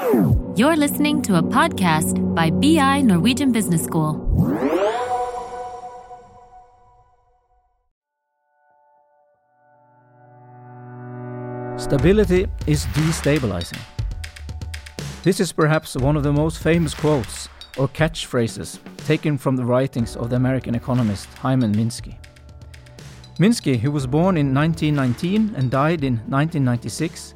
You're 0.00 0.76
listening 0.76 1.20
to 1.22 1.36
a 1.36 1.42
podcast 1.42 2.34
by 2.34 2.48
BI 2.50 3.02
Norwegian 3.02 3.52
Business 3.52 3.84
School. 3.84 4.14
Stability 11.76 12.46
is 12.66 12.86
destabilizing. 12.86 13.78
This 15.22 15.38
is 15.38 15.52
perhaps 15.52 15.94
one 15.96 16.16
of 16.16 16.22
the 16.22 16.32
most 16.32 16.62
famous 16.62 16.94
quotes 16.94 17.50
or 17.76 17.86
catchphrases 17.86 18.78
taken 19.06 19.36
from 19.36 19.54
the 19.56 19.66
writings 19.66 20.16
of 20.16 20.30
the 20.30 20.36
American 20.36 20.74
economist 20.74 21.28
Hyman 21.34 21.74
Minsky. 21.74 22.16
Minsky, 23.38 23.78
who 23.78 23.90
was 23.90 24.06
born 24.06 24.38
in 24.38 24.54
1919 24.54 25.54
and 25.56 25.70
died 25.70 26.04
in 26.04 26.14
1996, 26.28 27.34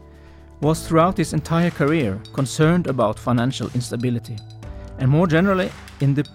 was 0.65 0.89
throughout 0.89 1.19
his 1.19 1.35
entire 1.35 1.71
career 1.71 2.19
concerned 2.33 2.87
about 2.87 3.19
financial 3.19 3.69
instability, 3.75 4.39
and 4.99 5.11
more 5.11 5.27
generally, 5.27 5.71
in 6.01 6.15
the 6.15 6.27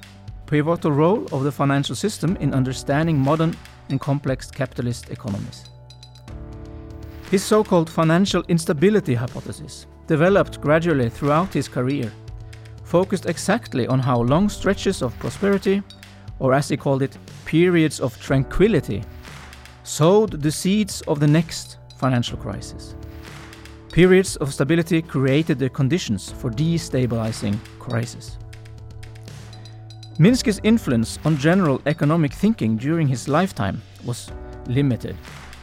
pivotal 0.46 0.92
role 0.92 1.26
of 1.32 1.44
the 1.44 1.52
financial 1.52 1.96
system 1.96 2.38
in 2.38 2.54
understanding 2.54 3.18
modern 3.18 3.58
and 3.90 4.00
complex 4.00 4.52
capitalist 4.52 5.10
economies. 5.10 5.72
His 7.32 7.44
so 7.44 7.64
called 7.64 7.90
financial 7.90 8.44
instability 8.50 9.16
hypothesis, 9.16 9.88
developed 10.06 10.62
gradually 10.62 11.10
throughout 11.10 11.52
his 11.52 11.68
career, 11.68 12.12
focused 12.84 13.26
exactly 13.26 13.88
on 13.88 13.98
how 13.98 14.22
long 14.22 14.48
stretches 14.48 15.02
of 15.02 15.18
prosperity, 15.18 15.82
or 16.38 16.54
as 16.54 16.70
he 16.70 16.78
called 16.78 17.02
it, 17.02 17.18
periods 17.46 18.00
of 18.00 18.20
tranquility, 18.22 19.04
sowed 19.82 20.40
the 20.40 20.52
seeds 20.52 21.02
of 21.08 21.20
the 21.20 21.28
next 21.28 21.78
financial 21.98 22.38
crisis. 22.38 22.94
Periods 23.92 24.36
of 24.36 24.54
stability 24.54 25.02
created 25.02 25.58
the 25.58 25.70
conditions 25.70 26.32
for 26.32 26.52
destabilizing 26.52 27.58
crisis. 27.80 28.38
Minsky's 30.20 30.60
influence 30.64 31.18
on 31.26 31.38
general 31.38 31.82
economic 31.88 32.34
thinking 32.34 32.78
during 32.78 33.08
his 33.08 33.28
lifetime 33.28 33.82
was 34.06 34.32
limited. 34.68 35.16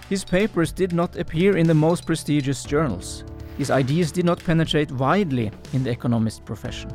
His 0.08 0.24
papers 0.24 0.72
did 0.72 0.92
not 0.92 1.16
appear 1.16 1.56
in 1.56 1.68
the 1.68 1.74
most 1.74 2.04
prestigious 2.04 2.64
journals. 2.64 3.22
His 3.58 3.70
ideas 3.70 4.10
did 4.10 4.24
not 4.24 4.44
penetrate 4.44 4.90
widely 4.90 5.52
in 5.72 5.84
the 5.84 5.90
economist 5.90 6.44
profession. 6.44 6.90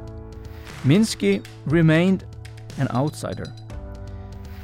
Minsky 0.84 1.46
remained 1.66 2.26
an 2.78 2.90
outsider. 2.92 3.46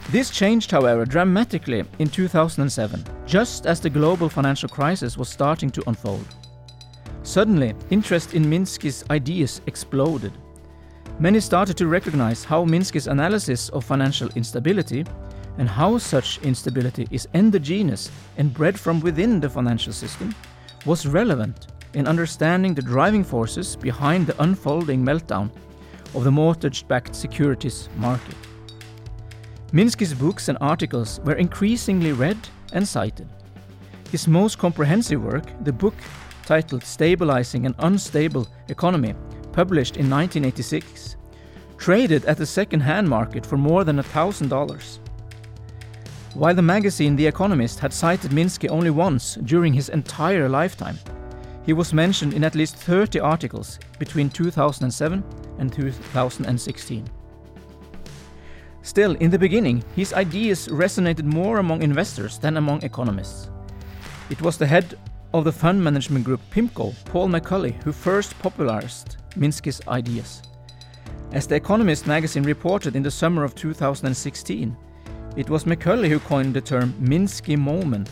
This 0.09 0.29
changed, 0.29 0.71
however, 0.71 1.05
dramatically 1.05 1.83
in 1.99 2.09
2007, 2.09 3.03
just 3.25 3.65
as 3.65 3.79
the 3.79 3.89
global 3.89 4.27
financial 4.27 4.69
crisis 4.69 5.17
was 5.17 5.29
starting 5.29 5.69
to 5.71 5.83
unfold. 5.87 6.36
Suddenly, 7.27 7.73
interest 7.89 8.35
in 8.35 8.45
Minsky's 8.45 9.03
ideas 9.09 9.59
exploded. 9.67 10.31
Many 11.19 11.41
started 11.41 11.75
to 11.75 11.87
recognize 11.87 12.45
how 12.45 12.63
Minsky's 12.63 13.07
analysis 13.07 13.67
of 13.67 13.83
financial 13.83 14.29
instability 14.37 15.03
and 15.57 15.67
how 15.67 15.97
such 15.97 16.39
instability 16.43 17.05
is 17.11 17.27
endogenous 17.33 18.09
and 18.37 18.53
bred 18.53 18.79
from 18.79 19.01
within 19.01 19.41
the 19.41 19.49
financial 19.49 19.91
system 19.91 20.33
was 20.85 21.05
relevant 21.05 21.67
in 21.95 22.07
understanding 22.07 22.73
the 22.73 22.81
driving 22.81 23.25
forces 23.25 23.75
behind 23.75 24.25
the 24.25 24.41
unfolding 24.41 25.03
meltdown 25.03 25.49
of 26.15 26.23
the 26.23 26.31
mortgage 26.31 26.87
backed 26.87 27.13
securities 27.13 27.89
market. 27.97 28.37
Minsky's 29.73 30.13
books 30.13 30.47
and 30.47 30.57
articles 30.61 31.19
were 31.25 31.35
increasingly 31.35 32.13
read 32.13 32.37
and 32.71 32.87
cited. 32.87 33.27
His 34.13 34.29
most 34.29 34.57
comprehensive 34.57 35.21
work, 35.21 35.43
the 35.65 35.73
book 35.73 35.95
titled 36.47 36.81
Stabilizing 36.81 37.65
an 37.65 37.75
Unstable 37.79 38.47
Economy, 38.69 39.13
published 39.51 39.97
in 39.97 40.09
1986, 40.09 41.17
traded 41.77 42.23
at 42.23 42.37
the 42.37 42.45
second 42.45 42.79
hand 42.79 43.07
market 43.07 43.45
for 43.45 43.57
more 43.57 43.83
than 43.83 43.97
$1,000. 43.97 44.99
While 46.35 46.55
the 46.55 46.61
magazine 46.61 47.17
The 47.17 47.27
Economist 47.27 47.79
had 47.79 47.91
cited 47.91 48.31
Minsky 48.31 48.69
only 48.69 48.91
once 48.91 49.35
during 49.43 49.73
his 49.73 49.89
entire 49.89 50.47
lifetime, 50.47 50.97
he 51.65 51.73
was 51.73 51.93
mentioned 51.93 52.33
in 52.33 52.45
at 52.45 52.55
least 52.55 52.77
30 52.77 53.19
articles 53.19 53.77
between 53.99 54.29
2007 54.29 55.23
and 55.59 55.73
2016. 55.73 57.09
Still, 58.83 59.15
in 59.15 59.31
the 59.31 59.39
beginning, 59.39 59.83
his 59.97 60.13
ideas 60.13 60.69
resonated 60.69 61.25
more 61.25 61.57
among 61.57 61.81
investors 61.81 62.37
than 62.37 62.55
among 62.55 62.83
economists. 62.83 63.49
It 64.29 64.41
was 64.41 64.57
the 64.57 64.67
head 64.67 64.97
of 65.33 65.43
the 65.43 65.51
fund 65.51 65.83
management 65.83 66.25
group 66.25 66.41
PIMCO, 66.51 66.93
Paul 67.05 67.29
McCulley, 67.29 67.81
who 67.83 67.91
first 67.91 68.37
popularized 68.39 69.17
Minsky's 69.31 69.81
ideas. 69.87 70.41
As 71.31 71.47
The 71.47 71.55
Economist 71.55 72.07
magazine 72.07 72.43
reported 72.43 72.95
in 72.95 73.03
the 73.03 73.11
summer 73.11 73.43
of 73.43 73.55
2016, 73.55 74.75
it 75.35 75.49
was 75.49 75.65
McCulley 75.65 76.09
who 76.09 76.19
coined 76.19 76.53
the 76.53 76.61
term 76.61 76.93
Minsky 76.93 77.57
moment 77.57 78.09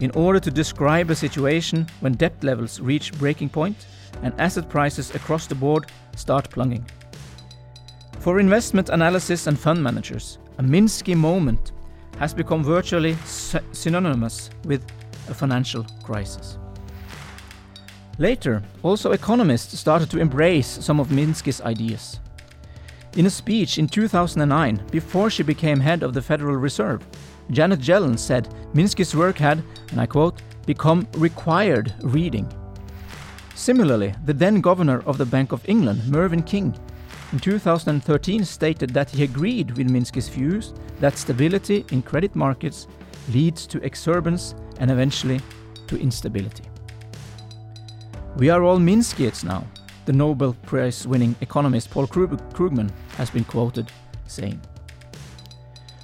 in 0.00 0.10
order 0.10 0.40
to 0.40 0.50
describe 0.50 1.10
a 1.10 1.14
situation 1.14 1.86
when 2.00 2.12
debt 2.14 2.42
levels 2.42 2.80
reach 2.80 3.12
breaking 3.18 3.48
point 3.48 3.86
and 4.22 4.34
asset 4.38 4.68
prices 4.68 5.14
across 5.14 5.46
the 5.46 5.54
board 5.54 5.86
start 6.16 6.50
plunging. 6.50 6.84
For 8.18 8.40
investment 8.40 8.88
analysis 8.88 9.46
and 9.46 9.58
fund 9.58 9.82
managers, 9.82 10.38
a 10.58 10.62
Minsky 10.62 11.16
moment 11.16 11.72
has 12.18 12.34
become 12.34 12.62
virtually 12.62 13.16
synonymous 13.24 14.50
with 14.64 14.84
a 15.28 15.34
financial 15.34 15.84
crisis. 16.02 16.58
Later, 18.18 18.62
also 18.82 19.12
economists 19.12 19.78
started 19.78 20.10
to 20.10 20.20
embrace 20.20 20.66
some 20.66 21.00
of 21.00 21.08
Minsky's 21.08 21.60
ideas. 21.62 22.20
In 23.16 23.26
a 23.26 23.30
speech 23.30 23.78
in 23.78 23.86
2009, 23.86 24.86
before 24.90 25.30
she 25.30 25.42
became 25.42 25.80
head 25.80 26.02
of 26.02 26.14
the 26.14 26.22
Federal 26.22 26.56
Reserve, 26.56 27.04
Janet 27.50 27.80
Yellen 27.80 28.18
said 28.18 28.48
Minsky's 28.72 29.14
work 29.14 29.38
had, 29.38 29.62
and 29.90 30.00
I 30.00 30.06
quote, 30.06 30.42
become 30.66 31.06
required 31.16 31.94
reading. 32.02 32.48
Similarly, 33.54 34.14
the 34.24 34.32
then 34.32 34.60
governor 34.60 35.02
of 35.06 35.18
the 35.18 35.26
Bank 35.26 35.52
of 35.52 35.68
England, 35.68 36.08
Mervyn 36.08 36.42
King, 36.42 36.74
in 37.32 37.40
2013 37.40 38.44
stated 38.44 38.90
that 38.90 39.10
he 39.10 39.24
agreed 39.24 39.76
with 39.76 39.90
Minsky's 39.90 40.28
views 40.28 40.72
that 41.00 41.18
stability 41.18 41.84
in 41.90 42.00
credit 42.02 42.36
markets 42.36 42.86
leads 43.32 43.66
to 43.66 43.82
exuberance 43.84 44.54
and 44.80 44.90
eventually 44.90 45.40
to 45.86 45.98
instability. 45.98 46.64
We 48.36 48.50
are 48.50 48.62
all 48.62 48.78
Minskyites 48.78 49.44
now, 49.44 49.64
the 50.06 50.12
Nobel 50.12 50.54
Prize 50.62 51.06
winning 51.06 51.34
economist 51.40 51.90
Paul 51.90 52.06
Krugman 52.06 52.90
has 53.16 53.30
been 53.30 53.44
quoted 53.44 53.90
saying. 54.26 54.60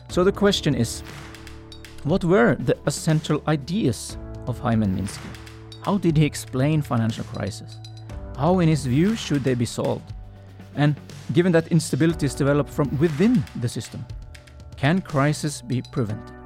So 0.09 0.25
the 0.25 0.33
question 0.33 0.75
is 0.75 1.03
what 2.05 2.25
were 2.25 2.55
the 2.55 2.79
essential 2.87 3.43
ideas 3.47 4.17
of 4.47 4.59
Hyman 4.59 4.97
Minsky? 4.97 5.27
How 5.83 5.99
did 5.99 6.17
he 6.17 6.25
explain 6.25 6.83
financial 6.83 7.25
crisis? 7.25 7.77
How, 8.37 8.61
in 8.61 8.69
his 8.69 8.87
view, 8.87 9.17
should 9.17 9.45
they 9.45 9.55
be 9.55 9.67
solved? 9.67 10.13
And 10.77 10.97
given 11.33 11.53
that 11.53 11.67
instabilities 11.67 12.37
develop 12.37 12.69
from 12.69 12.97
within 12.99 13.45
the 13.61 13.69
system, 13.69 14.05
can 14.77 15.03
crisis 15.03 15.61
be 15.61 15.83
prevented? 15.93 16.40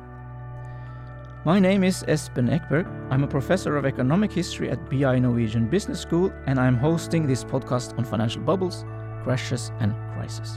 My 1.47 1.61
name 1.61 1.85
is 1.85 2.03
Espen 2.05 2.49
Ekberg. 2.49 2.87
I'm 3.11 3.23
a 3.23 3.29
professor 3.29 3.77
of 3.77 3.85
economic 3.85 4.33
history 4.33 4.71
at 4.71 4.89
BI 4.89 5.19
Norwegian 5.19 5.69
Business 5.69 6.01
School, 6.01 6.33
and 6.47 6.59
I'm 6.59 6.79
hosting 6.79 7.27
this 7.27 7.45
podcast 7.45 7.99
on 7.99 8.05
financial 8.07 8.41
bubbles, 8.41 8.87
crashes, 9.23 9.71
and 9.79 9.95
crisis. 10.15 10.57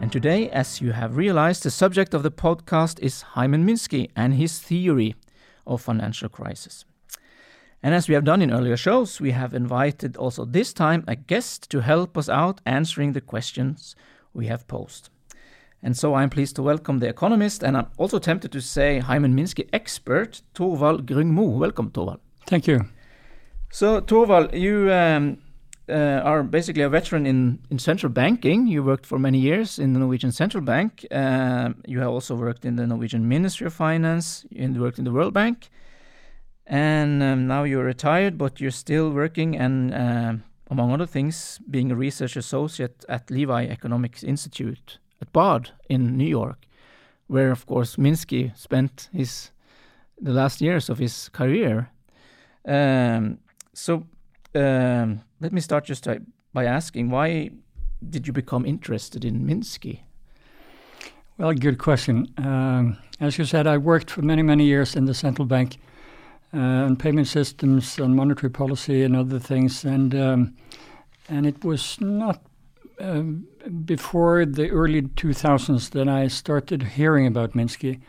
And 0.00 0.10
today, 0.10 0.50
as 0.50 0.80
you 0.80 0.90
have 0.90 1.16
realized, 1.16 1.62
the 1.62 1.70
subject 1.70 2.14
of 2.14 2.24
the 2.24 2.32
podcast 2.32 2.98
is 2.98 3.22
Hyman 3.22 3.64
Minsky 3.64 4.10
and 4.16 4.34
his 4.34 4.58
theory 4.58 5.14
of 5.68 5.80
financial 5.80 6.28
crisis. 6.28 6.84
And 7.80 7.94
as 7.94 8.08
we 8.08 8.14
have 8.14 8.24
done 8.24 8.42
in 8.42 8.52
earlier 8.52 8.76
shows, 8.76 9.20
we 9.20 9.30
have 9.30 9.54
invited 9.54 10.16
also 10.16 10.44
this 10.44 10.72
time 10.72 11.04
a 11.06 11.14
guest 11.14 11.70
to 11.70 11.82
help 11.82 12.18
us 12.18 12.28
out 12.28 12.60
answering 12.66 13.12
the 13.12 13.20
questions 13.20 13.94
we 14.34 14.48
have 14.48 14.66
posed. 14.66 15.09
And 15.82 15.96
so 15.96 16.14
I'm 16.14 16.28
pleased 16.28 16.56
to 16.56 16.62
welcome 16.62 16.98
the 16.98 17.08
economist, 17.08 17.62
and 17.62 17.76
I'm 17.76 17.86
also 17.96 18.18
tempted 18.18 18.52
to 18.52 18.60
say 18.60 18.98
Hyman 18.98 19.34
Minsky 19.34 19.68
expert, 19.72 20.42
Thorvald 20.54 21.06
Grung 21.06 21.28
Moe. 21.28 21.58
Welcome, 21.58 21.90
Thorvald. 21.90 22.20
Thank 22.46 22.66
you. 22.66 22.84
So, 23.70 24.00
Thorvald, 24.00 24.52
you 24.52 24.92
um, 24.92 25.38
uh, 25.88 26.20
are 26.22 26.42
basically 26.42 26.82
a 26.82 26.88
veteran 26.88 27.24
in, 27.24 27.60
in 27.70 27.78
central 27.78 28.12
banking. 28.12 28.66
You 28.66 28.82
worked 28.82 29.06
for 29.06 29.18
many 29.18 29.38
years 29.38 29.78
in 29.78 29.94
the 29.94 30.00
Norwegian 30.00 30.32
Central 30.32 30.62
Bank. 30.62 31.06
Uh, 31.10 31.70
you 31.86 32.00
have 32.00 32.10
also 32.10 32.34
worked 32.34 32.64
in 32.64 32.76
the 32.76 32.86
Norwegian 32.86 33.26
Ministry 33.28 33.66
of 33.66 33.72
Finance. 33.72 34.44
You 34.50 34.80
worked 34.80 34.98
in 34.98 35.04
the 35.04 35.12
World 35.12 35.32
Bank. 35.32 35.70
And 36.66 37.22
um, 37.22 37.46
now 37.46 37.64
you're 37.64 37.84
retired, 37.84 38.36
but 38.36 38.60
you're 38.60 38.70
still 38.70 39.10
working 39.10 39.56
and, 39.56 39.94
uh, 39.94 40.34
among 40.70 40.92
other 40.92 41.06
things, 41.06 41.58
being 41.70 41.90
a 41.90 41.96
research 41.96 42.36
associate 42.36 43.04
at 43.08 43.30
Levy 43.30 43.68
Economics 43.68 44.22
Institute 44.22 44.98
at 45.20 45.32
Bard 45.32 45.70
in 45.88 46.16
New 46.16 46.26
York, 46.26 46.66
where, 47.26 47.50
of 47.50 47.66
course, 47.66 47.96
Minsky 47.96 48.56
spent 48.56 49.08
his 49.12 49.50
the 50.20 50.32
last 50.32 50.60
years 50.60 50.90
of 50.90 50.98
his 50.98 51.30
career. 51.30 51.88
Um, 52.66 53.38
so, 53.72 54.06
um, 54.54 55.22
let 55.40 55.52
me 55.52 55.60
start 55.60 55.84
just 55.84 56.06
by 56.52 56.64
asking 56.64 57.10
why 57.10 57.50
did 58.08 58.26
you 58.26 58.32
become 58.32 58.66
interested 58.66 59.24
in 59.24 59.46
Minsky? 59.46 60.00
Well, 61.38 61.54
good 61.54 61.78
question. 61.78 62.26
Um, 62.36 62.98
as 63.18 63.38
you 63.38 63.46
said, 63.46 63.66
I 63.66 63.78
worked 63.78 64.10
for 64.10 64.22
many, 64.22 64.42
many 64.42 64.64
years 64.64 64.94
in 64.94 65.06
the 65.06 65.14
central 65.14 65.46
bank 65.46 65.78
uh, 66.52 66.58
on 66.58 66.96
payment 66.96 67.28
systems, 67.28 67.98
and 67.98 68.14
monetary 68.14 68.50
policy, 68.50 69.02
and 69.04 69.16
other 69.16 69.38
things, 69.38 69.84
and 69.84 70.14
um, 70.14 70.54
and 71.28 71.46
it 71.46 71.64
was 71.64 72.00
not 72.00 72.42
um, 73.00 73.46
before 73.84 74.44
the 74.44 74.70
early 74.70 75.02
2000s 75.02 75.90
that 75.90 76.08
I 76.08 76.28
started 76.28 76.82
hearing 76.82 77.26
about 77.26 77.52
Minsky. 77.52 78.00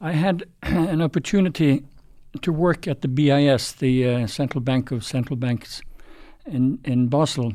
I 0.00 0.12
had 0.12 0.44
an 0.62 1.02
opportunity 1.02 1.84
to 2.42 2.52
work 2.52 2.86
at 2.86 3.00
the 3.00 3.08
BIS, 3.08 3.72
the 3.72 4.08
uh, 4.08 4.26
Central 4.26 4.60
Bank 4.60 4.90
of 4.90 5.04
Central 5.04 5.36
Banks, 5.36 5.80
in 6.44 6.78
in 6.84 7.08
Basel, 7.08 7.54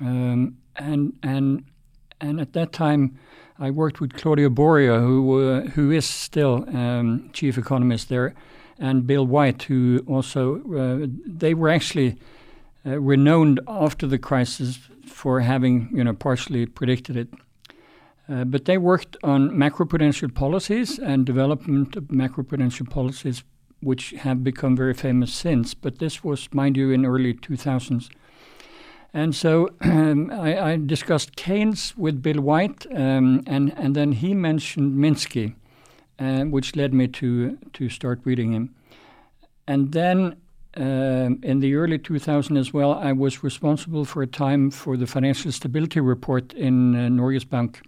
um, 0.00 0.56
and 0.76 1.12
and 1.22 1.64
and 2.20 2.40
at 2.40 2.52
that 2.52 2.72
time 2.72 3.18
I 3.58 3.70
worked 3.70 4.00
with 4.00 4.14
Claudio 4.14 4.48
Borio, 4.48 5.00
who 5.00 5.50
uh, 5.50 5.60
who 5.70 5.90
is 5.90 6.06
still 6.06 6.64
um, 6.74 7.30
chief 7.32 7.58
economist 7.58 8.08
there, 8.08 8.34
and 8.78 9.06
Bill 9.06 9.26
White, 9.26 9.64
who 9.64 10.02
also 10.06 10.62
uh, 10.74 11.06
they 11.26 11.54
were 11.54 11.68
actually 11.68 12.16
uh, 12.84 12.98
known 13.16 13.58
after 13.66 14.06
the 14.06 14.18
crisis 14.18 14.78
for 15.06 15.40
having 15.40 15.88
you 15.92 16.04
know 16.04 16.14
partially 16.14 16.66
predicted 16.66 17.16
it. 17.16 17.28
Uh, 18.28 18.44
but 18.44 18.64
they 18.64 18.78
worked 18.78 19.16
on 19.24 19.50
macroprudential 19.50 20.32
policies 20.32 20.98
and 20.98 21.26
development 21.26 21.96
of 21.96 22.04
macroprudential 22.04 22.88
policies, 22.88 23.42
which 23.80 24.10
have 24.10 24.44
become 24.44 24.76
very 24.76 24.94
famous 24.94 25.32
since. 25.32 25.74
But 25.74 25.98
this 25.98 26.22
was, 26.22 26.48
mind 26.52 26.76
you, 26.76 26.92
in 26.92 27.04
early 27.04 27.34
2000s. 27.34 28.08
And 29.12 29.34
so 29.34 29.70
um, 29.80 30.30
I, 30.32 30.72
I, 30.72 30.76
discussed 30.76 31.34
Keynes 31.34 31.96
with 31.96 32.22
Bill 32.22 32.40
White, 32.40 32.86
um, 32.94 33.42
and 33.46 33.74
and 33.76 33.96
then 33.96 34.12
he 34.12 34.34
mentioned 34.34 34.94
Minsky, 34.94 35.54
uh, 36.18 36.44
which 36.44 36.76
led 36.76 36.94
me 36.94 37.08
to 37.08 37.58
to 37.72 37.88
start 37.88 38.20
reading 38.24 38.52
him. 38.52 38.74
And 39.66 39.92
then 39.92 40.36
um, 40.76 41.40
in 41.42 41.60
the 41.60 41.74
early 41.74 41.98
2000s 41.98 42.58
as 42.58 42.72
well, 42.72 42.94
I 42.94 43.12
was 43.12 43.42
responsible 43.42 44.04
for 44.04 44.22
a 44.22 44.26
time 44.26 44.70
for 44.70 44.96
the 44.96 45.06
financial 45.06 45.50
stability 45.50 46.00
report 46.00 46.52
in 46.52 46.94
uh, 46.94 47.08
Norges 47.08 47.48
Bank. 47.48 47.82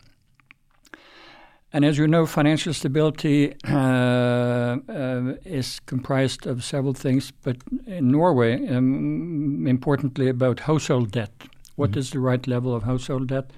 And 1.73 1.84
as 1.84 1.96
you 1.96 2.06
know, 2.06 2.26
financial 2.26 2.75
stability 2.75 3.55
uh, 3.69 3.73
uh, 3.73 5.34
is 5.44 5.81
comprised 5.87 6.46
of 6.46 6.64
several 6.64 6.93
things, 6.93 7.31
but 7.43 7.56
in 7.87 8.11
Norway, 8.11 8.67
um, 8.69 9.67
importantly, 9.67 10.29
about 10.29 10.61
household 10.61 11.12
debt. 11.12 11.32
What 11.76 11.90
mm-hmm. 11.90 12.00
is 12.00 12.11
the 12.11 12.20
right 12.20 12.46
level 12.46 12.75
of 12.75 12.82
household 12.82 13.29
debt? 13.29 13.50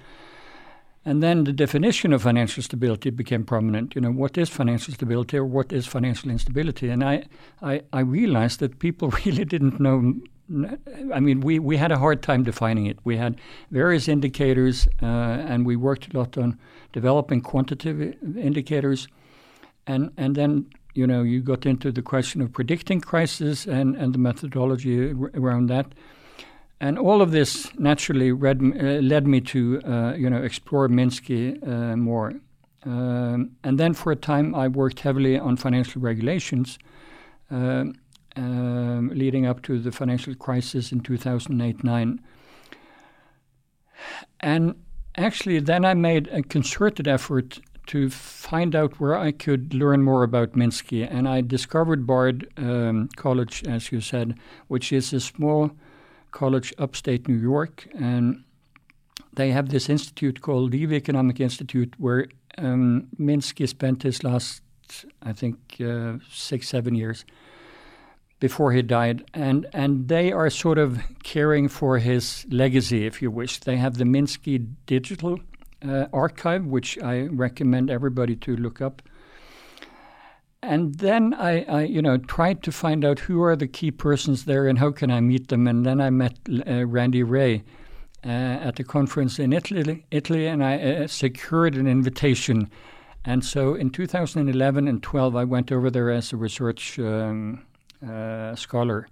And 1.07 1.21
then 1.21 1.43
the 1.43 1.53
definition 1.53 2.13
of 2.13 2.23
financial 2.23 2.63
stability 2.63 3.11
became 3.11 3.45
prominent. 3.45 3.93
You 3.93 4.01
know, 4.01 4.11
what 4.11 4.39
is 4.39 4.49
financial 4.49 4.91
stability 4.95 5.37
or 5.37 5.45
what 5.45 5.71
is 5.71 5.85
financial 5.85 6.31
instability? 6.31 6.89
And 6.89 7.03
I, 7.03 7.25
I, 7.61 7.83
I 7.93 7.99
realized 7.99 8.59
that 8.59 8.79
people 8.79 9.09
really 9.25 9.45
didn't 9.45 9.79
know. 9.79 10.15
I 11.13 11.19
mean, 11.19 11.41
we, 11.41 11.59
we 11.59 11.77
had 11.77 11.91
a 11.91 11.99
hard 11.99 12.23
time 12.23 12.43
defining 12.43 12.87
it. 12.87 12.97
We 13.03 13.17
had 13.17 13.39
various 13.69 14.07
indicators, 14.07 14.87
uh, 15.01 15.05
and 15.05 15.65
we 15.65 15.75
worked 15.75 16.13
a 16.13 16.17
lot 16.17 16.37
on 16.37 16.57
developing 16.91 17.41
quantitative 17.41 18.15
indicators. 18.35 19.07
And, 19.85 20.11
and 20.17 20.35
then, 20.35 20.67
you 20.95 21.05
know, 21.05 21.21
you 21.21 21.41
got 21.41 21.67
into 21.67 21.91
the 21.91 22.01
question 22.01 22.41
of 22.41 22.51
predicting 22.51 22.99
crisis 22.99 23.67
and, 23.67 23.95
and 23.95 24.13
the 24.13 24.19
methodology 24.19 25.11
around 25.11 25.67
that 25.67 25.93
and 26.79 26.99
all 26.99 27.21
of 27.21 27.31
this 27.31 27.71
naturally 27.77 28.31
read, 28.31 28.61
uh, 28.61 29.01
led 29.01 29.27
me 29.27 29.41
to 29.41 29.81
uh, 29.85 30.13
you 30.13 30.29
know 30.29 30.41
explore 30.41 30.87
Minsky 30.87 31.61
uh, 31.67 31.95
more. 31.95 32.33
Um, 32.83 33.51
and 33.63 33.79
then 33.79 33.93
for 33.93 34.11
a 34.11 34.15
time 34.15 34.53
I 34.53 34.67
worked 34.67 34.99
heavily 34.99 35.39
on 35.39 35.57
financial 35.57 36.01
regulations, 36.01 36.77
um, 37.49 37.95
um 38.35 39.09
leading 39.09 39.45
up 39.45 39.61
to 39.63 39.79
the 39.79 39.91
financial 39.91 40.35
crisis 40.35 40.91
in 40.91 41.01
2008-9. 41.01 42.19
And 44.41 44.75
actually, 45.17 45.59
then 45.59 45.85
I 45.85 45.93
made 45.93 46.27
a 46.27 46.43
concerted 46.43 47.07
effort 47.07 47.59
to 47.87 48.09
find 48.09 48.75
out 48.75 48.99
where 48.99 49.17
I 49.17 49.31
could 49.31 49.73
learn 49.73 50.03
more 50.03 50.23
about 50.23 50.53
Minsky, 50.53 51.07
and 51.09 51.27
I 51.27 51.41
discovered 51.41 52.07
Bard 52.07 52.47
um, 52.57 53.09
College, 53.15 53.63
as 53.67 53.91
you 53.91 54.01
said, 54.01 54.37
which 54.67 54.91
is 54.91 55.13
a 55.13 55.19
small 55.19 55.71
college 56.35 56.73
upstate 56.77 57.27
New 57.29 57.41
York, 57.53 57.87
and 57.97 58.43
they 59.33 59.51
have 59.51 59.69
this 59.69 59.89
institute 59.89 60.41
called 60.41 60.73
Levy 60.73 60.95
Economic 60.97 61.39
Institute, 61.39 61.93
where 61.97 62.27
um, 62.57 63.07
Minsky 63.17 63.67
spent 63.67 64.03
his 64.03 64.23
last, 64.23 64.61
I 65.23 65.31
think, 65.33 65.57
uh, 65.79 66.17
six, 66.29 66.67
seven 66.67 66.93
years 66.93 67.25
before 68.41 68.73
he 68.73 68.81
died, 68.81 69.23
and 69.33 69.65
and 69.73 70.09
they 70.09 70.31
are 70.31 70.49
sort 70.49 70.77
of 70.77 70.99
caring 71.23 71.69
for 71.69 71.99
his 71.99 72.45
legacy, 72.49 73.05
if 73.05 73.21
you 73.21 73.31
wish. 73.31 73.59
They 73.59 73.77
have 73.77 73.97
the 73.97 74.03
Minsky 74.03 74.57
Digital 74.85 75.39
uh, 75.87 76.07
Archive, 76.11 76.65
which 76.65 76.97
I 77.01 77.27
recommend 77.45 77.89
everybody 77.89 78.35
to 78.35 78.57
look 78.57 78.81
up 78.81 79.01
and 80.65 80.95
then 80.95 81.33
I, 81.33 81.63
I, 81.63 81.83
you 81.83 82.01
know, 82.01 82.17
tried 82.17 82.63
to 82.63 82.71
find 82.71 83.05
out 83.05 83.19
who 83.19 83.41
are 83.43 83.55
the 83.55 83.67
key 83.67 83.91
persons 83.91 84.45
there 84.45 84.67
and 84.67 84.79
how 84.79 84.91
can 84.91 85.11
I 85.11 85.21
meet 85.21 85.47
them. 85.47 85.67
And 85.67 85.85
then 85.85 86.01
I 86.01 86.09
met 86.09 86.37
uh, 86.67 86.85
Randy 86.85 87.23
Wray 87.23 87.63
uh, 88.25 88.29
at 88.29 88.79
a 88.79 88.83
conference 88.83 89.39
in 89.39 89.53
Italy, 89.53 90.05
Italy, 90.11 90.47
and 90.47 90.63
I 90.63 90.77
uh, 90.77 91.07
secured 91.07 91.75
an 91.75 91.87
invitation. 91.87 92.69
And 93.23 93.43
so 93.43 93.73
in 93.75 93.89
2011 93.89 94.87
and 94.87 95.01
12, 95.01 95.35
I 95.35 95.43
went 95.43 95.71
over 95.71 95.89
there 95.89 96.11
as 96.11 96.33
a 96.33 96.37
research 96.37 96.99
um, 96.99 97.63
uh, 98.07 98.55
scholar. 98.55 99.07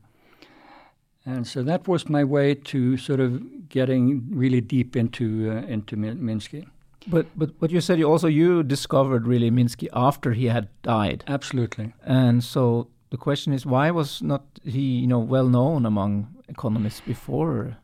And 1.25 1.47
so 1.47 1.63
that 1.63 1.87
was 1.87 2.09
my 2.09 2.23
way 2.23 2.53
to 2.53 2.97
sort 2.97 3.19
of 3.19 3.69
getting 3.69 4.27
really 4.29 4.61
deep 4.61 4.95
into 4.95 5.49
uh, 5.49 5.65
into 5.67 5.95
Minsky. 5.95 6.67
But 7.07 7.27
but 7.35 7.59
but 7.59 7.71
you 7.71 7.81
said 7.81 7.99
you 7.99 8.09
also 8.09 8.27
you 8.27 8.63
discovered 8.63 9.27
really 9.27 9.51
Minsky 9.51 9.87
after 9.93 10.33
he 10.33 10.45
had 10.45 10.67
died. 10.81 11.23
Absolutely. 11.27 11.93
And 12.03 12.43
so 12.43 12.87
the 13.09 13.17
question 13.17 13.53
is, 13.53 13.65
why 13.65 13.91
was 13.91 14.21
not 14.21 14.43
he 14.63 14.99
you 15.01 15.07
know 15.07 15.19
well 15.19 15.47
known 15.47 15.85
among 15.85 16.27
economists 16.47 17.01
before? 17.01 17.77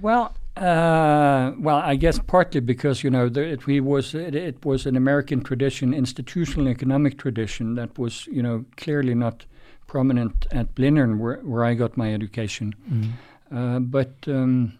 Well, 0.00 0.34
uh, 0.56 1.52
well, 1.58 1.76
I 1.76 1.96
guess 1.96 2.18
partly 2.18 2.60
because 2.60 3.02
you 3.02 3.10
know 3.10 3.28
the, 3.28 3.42
it, 3.42 3.62
he 3.62 3.80
was 3.80 4.14
it, 4.14 4.34
it, 4.34 4.64
was 4.64 4.86
an 4.86 4.96
American 4.96 5.42
tradition, 5.42 5.94
institutional 5.94 6.68
economic 6.68 7.18
tradition 7.18 7.74
that 7.76 7.98
was 7.98 8.26
you 8.26 8.42
know 8.42 8.64
clearly 8.76 9.14
not 9.14 9.46
prominent 9.86 10.46
at 10.50 10.74
Blindern 10.74 11.18
where, 11.18 11.38
where 11.38 11.64
I 11.64 11.74
got 11.74 11.96
my 11.96 12.12
education. 12.12 12.74
Mm. 12.90 13.12
Uh, 13.54 13.78
but 13.80 14.14
um, 14.26 14.78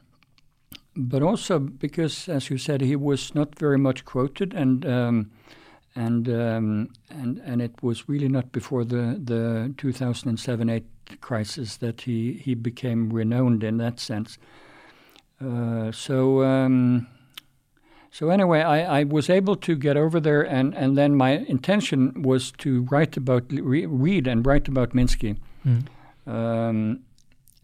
but 0.96 1.22
also 1.22 1.58
because, 1.58 2.28
as 2.28 2.50
you 2.50 2.58
said, 2.58 2.80
he 2.80 2.96
was 2.96 3.34
not 3.34 3.58
very 3.58 3.78
much 3.78 4.04
quoted, 4.04 4.54
and 4.54 4.84
um, 4.87 5.30
and 5.94 6.28
um, 6.28 6.88
and 7.11 7.40
and 7.44 7.62
it 7.62 7.82
was 7.82 8.08
really 8.08 8.28
not 8.28 8.52
before 8.52 8.84
the 8.84 9.20
the 9.22 9.72
2007-8 9.76 10.84
crisis 11.20 11.76
that 11.78 12.02
he 12.02 12.34
he 12.34 12.54
became 12.54 13.11
renowned 13.11 13.64
in 13.64 13.78
that 13.78 14.00
sense. 14.00 14.38
Uh, 15.40 15.90
so. 15.92 16.42
Um, 16.42 17.06
so 18.14 18.28
anyway, 18.28 18.61
I, 18.61 19.00
I 19.00 19.04
was 19.04 19.30
able 19.30 19.56
to 19.56 19.75
get 19.75 19.96
over 19.96 20.20
there, 20.20 20.42
and, 20.42 20.75
and 20.75 20.99
then 20.99 21.14
my 21.14 21.30
intention 21.30 22.22
was 22.22 22.52
to 22.58 22.82
write 22.90 23.16
about, 23.16 23.44
re- 23.50 23.87
read 23.87 24.26
and 24.26 24.44
write 24.44 24.68
about 24.68 24.90
Minsky. 24.90 25.38
Mm. 25.66 25.87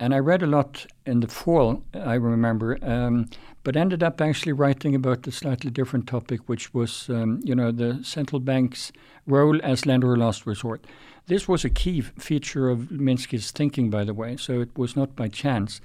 And 0.01 0.15
I 0.15 0.19
read 0.19 0.43
a 0.43 0.47
lot 0.47 0.87
in 1.07 1.21
the 1.21 1.27
fall, 1.27 1.83
I 1.93 2.15
remember, 2.15 2.79
um, 2.83 3.29
but 3.65 3.77
ended 3.77 4.03
up 4.03 4.21
actually 4.21 4.53
writing 4.53 4.95
about 4.95 5.27
a 5.27 5.33
slightly 5.33 5.71
different 5.71 6.07
topic, 6.07 6.41
which 6.47 6.73
was, 6.73 7.09
um, 7.09 7.41
you 7.43 7.55
know, 7.55 7.73
the 7.73 8.01
central 8.05 8.39
bank's 8.39 8.93
role 9.27 9.61
as 9.63 9.87
lender 9.87 10.13
of 10.13 10.19
last 10.19 10.47
resort. 10.47 10.85
This 11.27 11.49
was 11.49 11.65
a 11.65 11.71
key 11.71 12.01
feature 12.01 12.69
of 12.69 12.89
Minsky's 12.91 13.51
thinking, 13.51 13.91
by 13.91 14.05
the 14.05 14.15
way, 14.15 14.37
so 14.37 14.61
it 14.61 14.71
was 14.79 14.97
not 14.97 15.17
by 15.17 15.29
chance. 15.29 15.81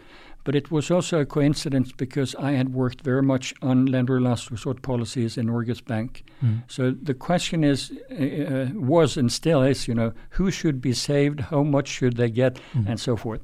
But 0.46 0.56
it 0.56 0.72
was 0.72 0.92
also 0.92 1.22
a 1.22 1.26
coincidence 1.26 1.92
because 1.92 2.36
I 2.36 2.52
had 2.52 2.74
worked 2.74 3.02
very 3.02 3.24
much 3.24 3.54
on 3.62 3.86
lender 3.86 4.18
of 4.18 4.24
last 4.24 4.52
resort 4.52 4.82
policies 4.82 5.38
in 5.38 5.48
Norges 5.48 5.84
Bank. 5.84 6.24
Mm. 6.44 6.64
So 6.68 6.92
the 6.92 7.14
question 7.14 7.64
is, 7.64 7.92
uh, 8.12 8.16
uh, 8.16 8.68
was 8.74 9.18
and 9.18 9.32
still 9.32 9.62
is, 9.62 9.88
you 9.88 9.96
know, 9.96 10.14
who 10.32 10.52
should 10.52 10.82
be 10.82 10.94
saved, 10.94 11.40
how 11.40 11.64
much 11.64 11.88
should 11.88 12.18
they 12.18 12.30
get, 12.30 12.60
mm. 12.76 12.88
and 12.88 13.00
so 13.00 13.16
forth. 13.16 13.42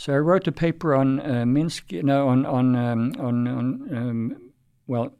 So 0.00 0.14
I 0.14 0.16
wrote 0.16 0.48
a 0.48 0.52
paper 0.52 0.94
on 0.94 1.20
uh, 1.20 1.44
Minsky, 1.44 2.02
no, 2.02 2.28
on 2.28 2.46
on 2.46 2.74
um, 2.74 3.12
on, 3.18 3.46
on 3.46 3.88
um, 3.94 4.52
well, 4.86 5.12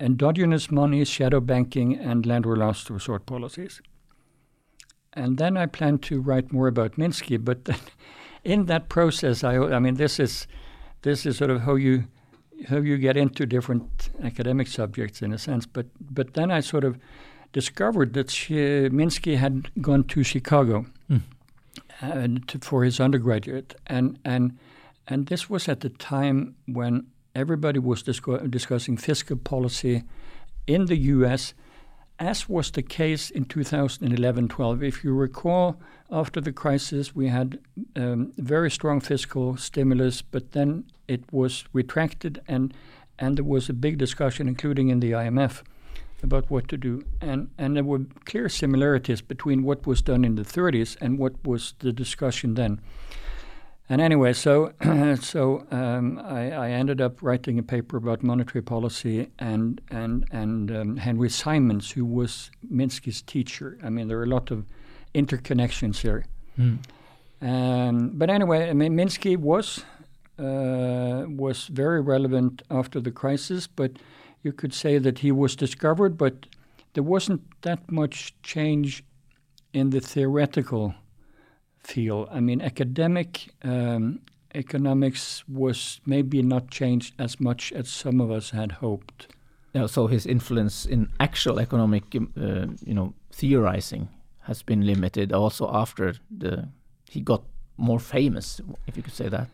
endogenous 0.00 0.68
money, 0.68 1.04
shadow 1.04 1.38
banking, 1.38 1.94
and 1.94 2.26
of 2.26 2.56
last 2.56 2.90
resort 2.90 3.24
policies. 3.24 3.80
And 5.12 5.38
then 5.38 5.56
I 5.56 5.66
planned 5.66 6.02
to 6.02 6.20
write 6.20 6.52
more 6.52 6.66
about 6.66 6.96
Minsky, 6.96 7.38
but 7.38 7.68
in 8.42 8.66
that 8.66 8.88
process, 8.88 9.44
I, 9.44 9.58
I 9.58 9.78
mean, 9.78 9.94
this 9.94 10.18
is 10.18 10.48
this 11.02 11.24
is 11.24 11.36
sort 11.36 11.50
of 11.52 11.60
how 11.60 11.76
you 11.76 12.08
how 12.68 12.78
you 12.78 12.98
get 12.98 13.16
into 13.16 13.46
different 13.46 14.10
academic 14.24 14.66
subjects 14.66 15.22
in 15.22 15.32
a 15.32 15.38
sense. 15.38 15.66
But 15.66 15.86
but 16.00 16.34
then 16.34 16.50
I 16.50 16.62
sort 16.62 16.82
of 16.82 16.98
discovered 17.52 18.14
that 18.14 18.32
she, 18.32 18.56
Minsky 18.90 19.36
had 19.36 19.70
gone 19.80 20.02
to 20.02 20.24
Chicago 20.24 20.86
mm. 21.08 21.22
To, 22.00 22.58
for 22.60 22.84
his 22.84 23.00
undergraduate, 23.00 23.74
and 23.86 24.18
and 24.24 24.58
and 25.08 25.26
this 25.26 25.48
was 25.48 25.68
at 25.68 25.80
the 25.80 25.90
time 25.90 26.56
when 26.66 27.06
everybody 27.34 27.78
was 27.78 28.02
discu- 28.02 28.50
discussing 28.50 28.96
fiscal 28.96 29.36
policy 29.36 30.02
in 30.66 30.86
the 30.86 30.96
U.S 30.96 31.54
as 32.18 32.48
was 32.48 32.70
the 32.70 32.82
case 32.82 33.30
in 33.30 33.44
2011-12. 33.44 34.82
If 34.82 35.04
you 35.04 35.12
recall, 35.12 35.80
after 36.10 36.40
the 36.40 36.52
crisis, 36.52 37.14
we 37.14 37.28
had 37.28 37.58
um, 37.94 38.32
very 38.38 38.70
strong 38.70 39.00
fiscal 39.00 39.56
stimulus, 39.56 40.22
but 40.22 40.52
then 40.52 40.84
it 41.08 41.30
was 41.32 41.64
retracted, 41.72 42.40
and 42.48 42.72
and 43.18 43.38
there 43.38 43.44
was 43.44 43.70
a 43.70 43.72
big 43.72 43.96
discussion, 43.96 44.46
including 44.46 44.90
in 44.90 45.00
the 45.00 45.12
IMF, 45.12 45.62
about 46.22 46.50
what 46.50 46.68
to 46.68 46.76
do. 46.76 47.02
And 47.20 47.50
and 47.58 47.76
there 47.76 47.84
were 47.84 48.00
clear 48.24 48.48
similarities 48.48 49.20
between 49.20 49.62
what 49.62 49.86
was 49.86 50.02
done 50.02 50.24
in 50.24 50.36
the 50.36 50.42
30s 50.42 50.96
and 51.00 51.18
what 51.18 51.32
was 51.44 51.74
the 51.78 51.92
discussion 51.92 52.54
then. 52.54 52.80
And 53.88 54.00
anyway, 54.00 54.32
so 54.32 54.72
so 55.20 55.66
um, 55.70 56.18
I, 56.18 56.50
I, 56.50 56.70
ended 56.70 57.00
up 57.00 57.22
writing 57.22 57.58
a 57.58 57.62
paper 57.62 57.96
about 57.96 58.22
monetary 58.22 58.62
policy 58.62 59.28
and 59.38 59.80
and 59.90 60.24
and 60.32 60.76
um, 60.76 60.96
Henry 60.96 61.30
Simons, 61.30 61.92
who 61.92 62.04
was 62.04 62.50
Minsky's 62.68 63.22
teacher. 63.22 63.78
I 63.84 63.90
mean, 63.90 64.08
there 64.08 64.18
are 64.18 64.24
a 64.24 64.34
lot 64.34 64.50
of 64.50 64.64
interconnections 65.14 65.98
here. 65.98 66.26
Mm. 66.58 66.78
Um, 67.40 68.10
but 68.14 68.28
anyway, 68.28 68.68
I 68.70 68.72
mean, 68.72 68.96
Minsky 68.96 69.36
was 69.36 69.84
uh, 70.38 71.24
was 71.28 71.66
very 71.66 72.00
relevant 72.00 72.62
after 72.70 73.00
the 73.00 73.12
crisis, 73.12 73.68
but 73.68 73.92
you 74.46 74.52
could 74.52 74.72
say 74.72 74.98
that 74.98 75.18
he 75.18 75.32
was 75.32 75.56
discovered, 75.56 76.16
but 76.16 76.34
there 76.94 77.02
wasn't 77.14 77.42
that 77.62 77.90
much 77.90 78.16
change 78.42 79.02
in 79.72 79.90
the 79.90 80.00
theoretical 80.00 80.94
field. 81.78 82.28
I 82.30 82.40
mean, 82.40 82.60
academic 82.62 83.30
um, 83.62 84.20
economics 84.54 85.44
was 85.48 86.00
maybe 86.06 86.42
not 86.42 86.70
changed 86.70 87.14
as 87.18 87.40
much 87.40 87.72
as 87.72 87.88
some 87.88 88.20
of 88.20 88.30
us 88.30 88.50
had 88.50 88.70
hoped. 88.72 89.26
Yeah, 89.74 89.86
so 89.86 90.06
his 90.06 90.26
influence 90.26 90.86
in 90.86 91.10
actual 91.18 91.58
economic, 91.58 92.04
um, 92.14 92.32
uh, 92.36 92.66
you 92.88 92.94
know, 92.94 93.12
theorizing 93.32 94.08
has 94.42 94.62
been 94.62 94.86
limited. 94.86 95.32
Also, 95.32 95.68
after 95.82 96.14
the 96.30 96.68
he 97.10 97.20
got 97.20 97.42
more 97.76 98.00
famous, 98.00 98.60
if 98.86 98.96
you 98.96 99.02
could 99.02 99.14
say 99.14 99.28
that. 99.28 99.48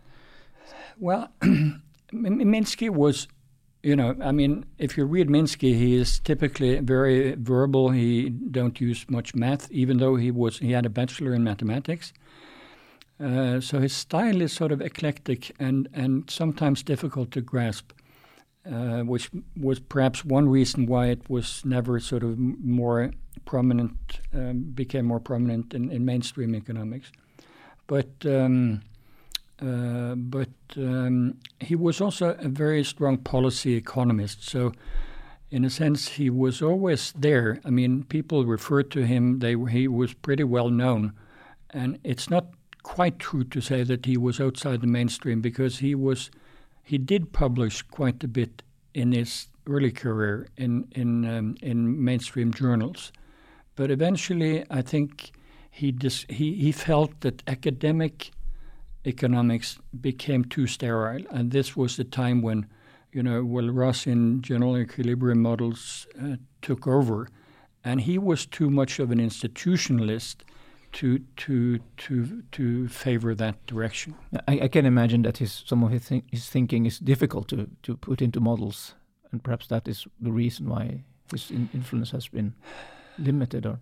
Well, 0.98 1.32
Minsky 2.12 2.88
was 2.90 3.26
you 3.82 3.96
know, 3.96 4.14
I 4.22 4.30
mean, 4.30 4.64
if 4.78 4.96
you 4.96 5.04
read 5.04 5.28
Minsky, 5.28 5.76
he 5.76 5.96
is 5.96 6.20
typically 6.20 6.78
very 6.78 7.34
verbal. 7.34 7.90
He 7.90 8.30
don't 8.30 8.80
use 8.80 9.04
much 9.08 9.34
math, 9.34 9.70
even 9.72 9.98
though 9.98 10.14
he 10.16 10.30
was 10.30 10.58
he 10.58 10.72
had 10.72 10.86
a 10.86 10.90
bachelor 10.90 11.34
in 11.34 11.42
mathematics. 11.42 12.12
Uh, 13.18 13.60
so 13.60 13.80
his 13.80 13.92
style 13.92 14.40
is 14.40 14.52
sort 14.52 14.72
of 14.72 14.80
eclectic 14.80 15.54
and 15.58 15.88
and 15.92 16.30
sometimes 16.30 16.82
difficult 16.82 17.32
to 17.32 17.40
grasp, 17.40 17.92
uh, 18.70 19.00
which 19.00 19.30
was 19.60 19.80
perhaps 19.80 20.24
one 20.24 20.48
reason 20.48 20.86
why 20.86 21.06
it 21.06 21.28
was 21.28 21.64
never 21.64 21.98
sort 21.98 22.22
of 22.22 22.38
more 22.38 23.10
prominent, 23.44 24.20
um, 24.32 24.60
became 24.74 25.06
more 25.06 25.20
prominent 25.20 25.74
in, 25.74 25.90
in 25.90 26.04
mainstream 26.04 26.54
economics. 26.54 27.10
But 27.88 28.10
um, 28.24 28.82
uh, 29.62 30.14
but 30.16 30.48
um, 30.76 31.36
he 31.60 31.76
was 31.76 32.00
also 32.00 32.34
a 32.40 32.48
very 32.48 32.82
strong 32.82 33.16
policy 33.16 33.74
economist. 33.74 34.48
So, 34.48 34.72
in 35.50 35.64
a 35.64 35.70
sense, 35.70 36.08
he 36.08 36.30
was 36.30 36.60
always 36.60 37.12
there. 37.12 37.60
I 37.64 37.70
mean, 37.70 38.04
people 38.04 38.44
referred 38.44 38.90
to 38.92 39.06
him; 39.06 39.38
they 39.38 39.54
he 39.70 39.86
was 39.86 40.14
pretty 40.14 40.44
well 40.44 40.68
known, 40.68 41.12
and 41.70 41.98
it's 42.02 42.28
not 42.28 42.46
quite 42.82 43.20
true 43.20 43.44
to 43.44 43.60
say 43.60 43.84
that 43.84 44.06
he 44.06 44.16
was 44.16 44.40
outside 44.40 44.80
the 44.80 44.86
mainstream 44.88 45.40
because 45.40 45.78
he 45.78 45.94
was 45.94 46.30
he 46.82 46.98
did 46.98 47.32
publish 47.32 47.82
quite 47.82 48.24
a 48.24 48.28
bit 48.28 48.62
in 48.94 49.12
his 49.12 49.46
early 49.68 49.92
career 49.92 50.48
in 50.56 50.88
in 50.92 51.24
um, 51.24 51.56
in 51.62 52.02
mainstream 52.02 52.52
journals, 52.52 53.12
but 53.76 53.90
eventually, 53.92 54.64
I 54.70 54.82
think 54.82 55.30
he 55.70 55.92
dis- 55.92 56.26
he 56.28 56.54
he 56.54 56.72
felt 56.72 57.20
that 57.20 57.42
academic 57.46 58.32
economics 59.04 59.78
became 60.00 60.44
too 60.44 60.66
sterile, 60.66 61.24
and 61.30 61.50
this 61.50 61.76
was 61.76 61.96
the 61.96 62.04
time 62.04 62.42
when, 62.42 62.66
you 63.12 63.22
know, 63.22 63.44
well, 63.44 63.92
general 64.40 64.78
equilibrium 64.78 65.42
models 65.42 66.06
uh, 66.22 66.36
took 66.60 66.86
over, 66.86 67.28
and 67.84 68.00
he 68.02 68.18
was 68.18 68.46
too 68.46 68.70
much 68.70 68.98
of 68.98 69.10
an 69.10 69.18
institutionalist 69.18 70.36
to 70.92 71.20
to 71.36 71.78
to 71.96 72.42
to 72.52 72.88
favor 72.88 73.34
that 73.34 73.66
direction. 73.66 74.14
I, 74.46 74.60
I 74.64 74.68
can 74.68 74.86
imagine 74.86 75.22
that 75.22 75.38
his 75.38 75.64
some 75.66 75.82
of 75.82 75.90
his, 75.90 76.06
th- 76.06 76.24
his 76.30 76.48
thinking 76.48 76.86
is 76.86 76.98
difficult 76.98 77.48
to 77.48 77.68
to 77.82 77.96
put 77.96 78.20
into 78.22 78.40
models, 78.40 78.94
and 79.32 79.42
perhaps 79.42 79.66
that 79.66 79.88
is 79.88 80.06
the 80.20 80.32
reason 80.32 80.68
why 80.68 81.04
his 81.30 81.50
in 81.50 81.68
influence 81.74 82.10
has 82.10 82.28
been 82.28 82.54
limited 83.18 83.66
or 83.66 83.80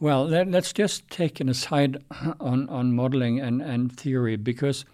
well, 0.00 0.24
let, 0.26 0.52
us 0.54 0.72
just 0.72 1.08
take 1.10 1.40
an 1.40 1.48
aside 1.48 2.02
on, 2.40 2.68
on 2.68 2.94
modeling 2.94 3.38
and, 3.38 3.60
and 3.60 3.94
theory 3.96 4.36
because, 4.36 4.84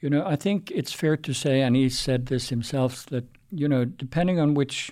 you 0.00 0.08
know, 0.10 0.26
I 0.26 0.36
think 0.36 0.70
it's 0.70 0.92
fair 0.92 1.16
to 1.18 1.32
say, 1.32 1.60
and 1.60 1.76
he 1.76 1.88
said 1.90 2.26
this 2.26 2.48
himself, 2.48 3.06
that, 3.06 3.24
you 3.52 3.68
know, 3.68 3.84
depending 3.84 4.40
on 4.40 4.54
which 4.54 4.90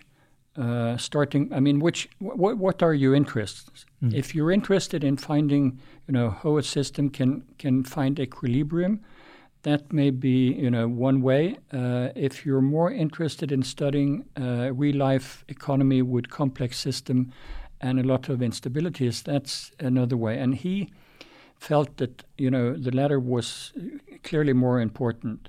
uh, 0.57 0.99
starting, 0.99 1.51
I 1.53 1.61
mean, 1.61 1.81
which, 1.81 2.11
what, 2.19 2.59
what 2.59 2.83
are 2.83 2.93
your 2.93 3.15
interests? 3.15 3.87
Mm. 4.03 4.13
If 4.13 4.35
you're 4.35 4.53
interested 4.53 5.03
in 5.03 5.17
finding, 5.17 5.81
you 6.07 6.13
know, 6.13 6.31
how 6.31 6.59
a 6.59 6.63
system 6.63 7.09
can, 7.09 7.45
can 7.59 7.85
find 7.85 8.21
equilibrium, 8.21 9.01
that 9.63 9.93
may 9.93 10.11
be, 10.11 10.53
you 10.53 10.71
know, 10.71 10.89
one 10.89 11.23
way. 11.23 11.57
Uh, 11.73 12.09
if 12.15 12.45
you're 12.45 12.61
more 12.61 12.91
interested 12.91 13.53
in 13.53 13.63
studying 13.63 14.25
uh, 14.39 14.73
real 14.75 14.97
life 14.97 15.45
economy 15.49 16.03
with 16.03 16.29
complex 16.29 16.77
system, 16.79 17.33
and 17.83 17.99
a 17.99 18.03
lot 18.03 18.29
of 18.29 18.39
instabilities, 18.39 19.23
that's 19.23 19.73
another 19.81 20.17
way. 20.17 20.39
And 20.39 20.55
he 20.55 20.91
felt 21.57 21.97
that 21.97 22.25
you 22.39 22.51
know 22.51 22.75
the 22.75 22.91
latter 22.91 23.21
was 23.21 23.73
clearly 24.23 24.53
more 24.53 24.81
important. 24.81 25.49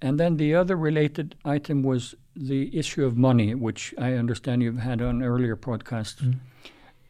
And 0.00 0.20
then 0.20 0.36
the 0.36 0.54
other 0.54 0.76
related 0.76 1.34
item 1.44 1.82
was 1.82 2.14
the 2.36 2.76
issue 2.76 3.04
of 3.04 3.16
money, 3.16 3.54
which 3.54 3.94
I 3.96 4.14
understand 4.14 4.62
you've 4.62 4.78
had 4.78 5.00
on 5.00 5.22
earlier 5.22 5.56
podcasts. 5.56 6.22
Mm. 6.22 6.38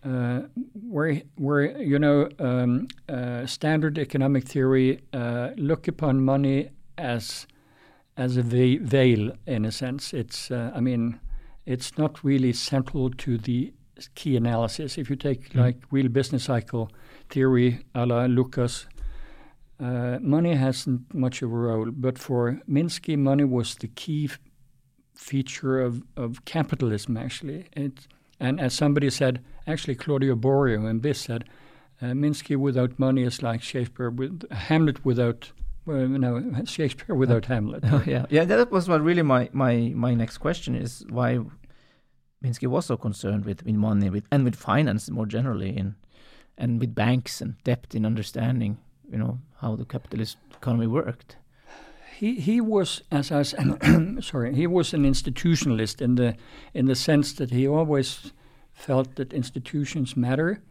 Uh, 0.04 0.46
where, 0.87 1.23
where 1.37 1.80
you 1.80 1.99
know, 1.99 2.28
um, 2.38 2.87
uh, 3.08 3.46
standard 3.46 3.99
economic 3.99 4.46
theory 4.46 5.00
uh, 5.14 5.49
look 5.56 5.88
upon 5.88 6.20
money 6.20 6.68
as 6.99 7.46
as 8.16 8.37
a 8.37 8.42
veil 8.42 9.32
in 9.46 9.64
a 9.64 9.73
sense. 9.73 10.12
It's, 10.12 10.50
uh, 10.50 10.70
I 10.75 10.80
mean, 10.80 11.18
it's 11.66 11.99
not 11.99 12.23
really 12.23 12.52
central 12.52 13.11
to 13.11 13.38
the 13.38 13.73
key 14.14 14.36
analysis. 14.36 14.98
If 14.98 15.10
you 15.10 15.16
take 15.16 15.50
mm. 15.50 15.60
like 15.60 15.76
real 15.90 16.08
business 16.08 16.44
cycle 16.44 16.90
theory, 17.30 17.84
a 17.94 18.06
la 18.06 18.24
Lucas, 18.26 18.86
uh, 19.80 20.18
money 20.20 20.54
hasn't 20.54 21.12
much 21.14 21.42
of 21.42 21.52
a 21.52 21.56
role. 21.56 21.90
But 21.90 22.18
for 22.18 22.60
Minsky, 22.68 23.18
money 23.18 23.44
was 23.44 23.74
the 23.76 23.88
key 23.88 24.30
feature 25.14 25.80
of, 25.80 26.02
of 26.16 26.44
capitalism, 26.44 27.16
actually. 27.16 27.66
It, 27.72 28.06
and 28.40 28.60
as 28.60 28.74
somebody 28.74 29.10
said, 29.10 29.44
actually, 29.66 29.94
Claudio 29.94 30.34
Borio 30.34 30.88
and 30.88 31.00
BIS 31.00 31.20
said, 31.20 31.44
uh, 32.02 32.06
Minsky 32.06 32.56
without 32.56 32.98
money 32.98 33.22
is 33.22 33.42
like 33.42 33.62
Shakespeare 33.62 34.10
with 34.10 34.50
Hamlet 34.50 35.04
without 35.04 35.52
well, 35.86 36.08
no, 36.08 36.42
Shakespeare 36.64 37.14
without 37.14 37.44
uh, 37.44 37.54
Hamlet. 37.54 37.84
Oh, 37.86 38.02
yeah, 38.06 38.26
yeah. 38.30 38.44
That 38.44 38.70
was 38.70 38.88
what 38.88 39.02
really 39.02 39.22
my, 39.22 39.48
my, 39.52 39.92
my 39.94 40.14
next 40.14 40.38
question 40.38 40.74
is 40.74 41.04
why 41.08 41.40
Minsky 42.44 42.68
was 42.68 42.86
so 42.86 42.96
concerned 42.96 43.46
with, 43.46 43.64
with 43.64 43.74
money 43.74 44.10
with, 44.10 44.24
and 44.30 44.44
with 44.44 44.54
finance 44.54 45.10
more 45.10 45.26
generally, 45.26 45.74
in, 45.76 45.94
and 46.58 46.78
with 46.78 46.94
banks 46.94 47.40
and 47.40 47.54
debt 47.64 47.86
in 47.94 48.04
understanding, 48.04 48.76
you 49.10 49.16
know, 49.16 49.38
how 49.60 49.74
the 49.76 49.84
capitalist 49.86 50.36
economy 50.52 50.86
worked. 50.86 51.36
He 52.16 52.36
he 52.40 52.60
was, 52.60 53.02
as 53.10 53.32
I 53.32 53.42
sorry, 54.20 54.54
he 54.54 54.66
was 54.66 54.94
an 54.94 55.04
institutionalist 55.04 56.00
in 56.00 56.14
the 56.14 56.36
in 56.72 56.86
the 56.86 56.94
sense 56.94 57.32
that 57.34 57.50
he 57.50 57.66
always 57.66 58.32
felt 58.72 59.16
that 59.16 59.32
institutions 59.32 60.16
matter, 60.16 60.62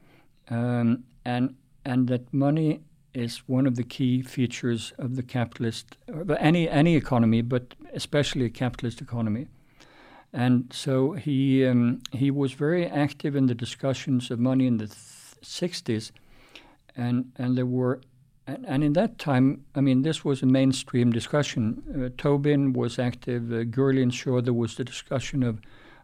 um, 0.49 1.03
and 1.25 1.55
and 1.83 2.07
that 2.07 2.33
money 2.33 2.81
is 3.13 3.39
one 3.47 3.67
of 3.67 3.75
the 3.75 3.83
key 3.83 4.21
features 4.21 4.93
of 4.97 5.15
the 5.15 5.23
capitalist, 5.23 5.97
any 6.39 6.69
any 6.69 6.95
economy, 6.95 7.41
but 7.41 7.75
especially 7.93 8.45
a 8.45 8.49
capitalist 8.49 9.01
economy. 9.01 9.47
And 10.33 10.71
so 10.73 11.11
he 11.11 11.65
um, 11.65 12.01
he 12.11 12.31
was 12.31 12.53
very 12.53 12.87
active 12.87 13.35
in 13.35 13.45
the 13.45 13.55
discussions 13.55 14.31
of 14.31 14.39
money 14.39 14.65
in 14.65 14.77
the 14.77 14.87
th- 14.87 14.97
60s, 15.43 16.11
and 16.97 17.31
and 17.37 17.55
there 17.55 17.67
were 17.67 18.01
and, 18.45 18.65
and, 18.67 18.83
in 18.83 18.93
that 18.93 19.19
time, 19.19 19.63
I 19.73 19.81
mean, 19.81 20.01
this 20.01 20.25
was 20.25 20.41
a 20.41 20.45
mainstream 20.45 21.11
discussion. 21.11 21.83
Uh, 21.95 22.09
Tobin 22.17 22.73
was 22.73 22.99
active. 22.99 23.53
Uh, 23.53 23.63
Gurley 23.63 24.01
and 24.01 24.13
Shaw, 24.13 24.41
there 24.41 24.53
was 24.53 24.75
the 24.75 24.83
discussion 24.83 25.43
of, 25.43 25.61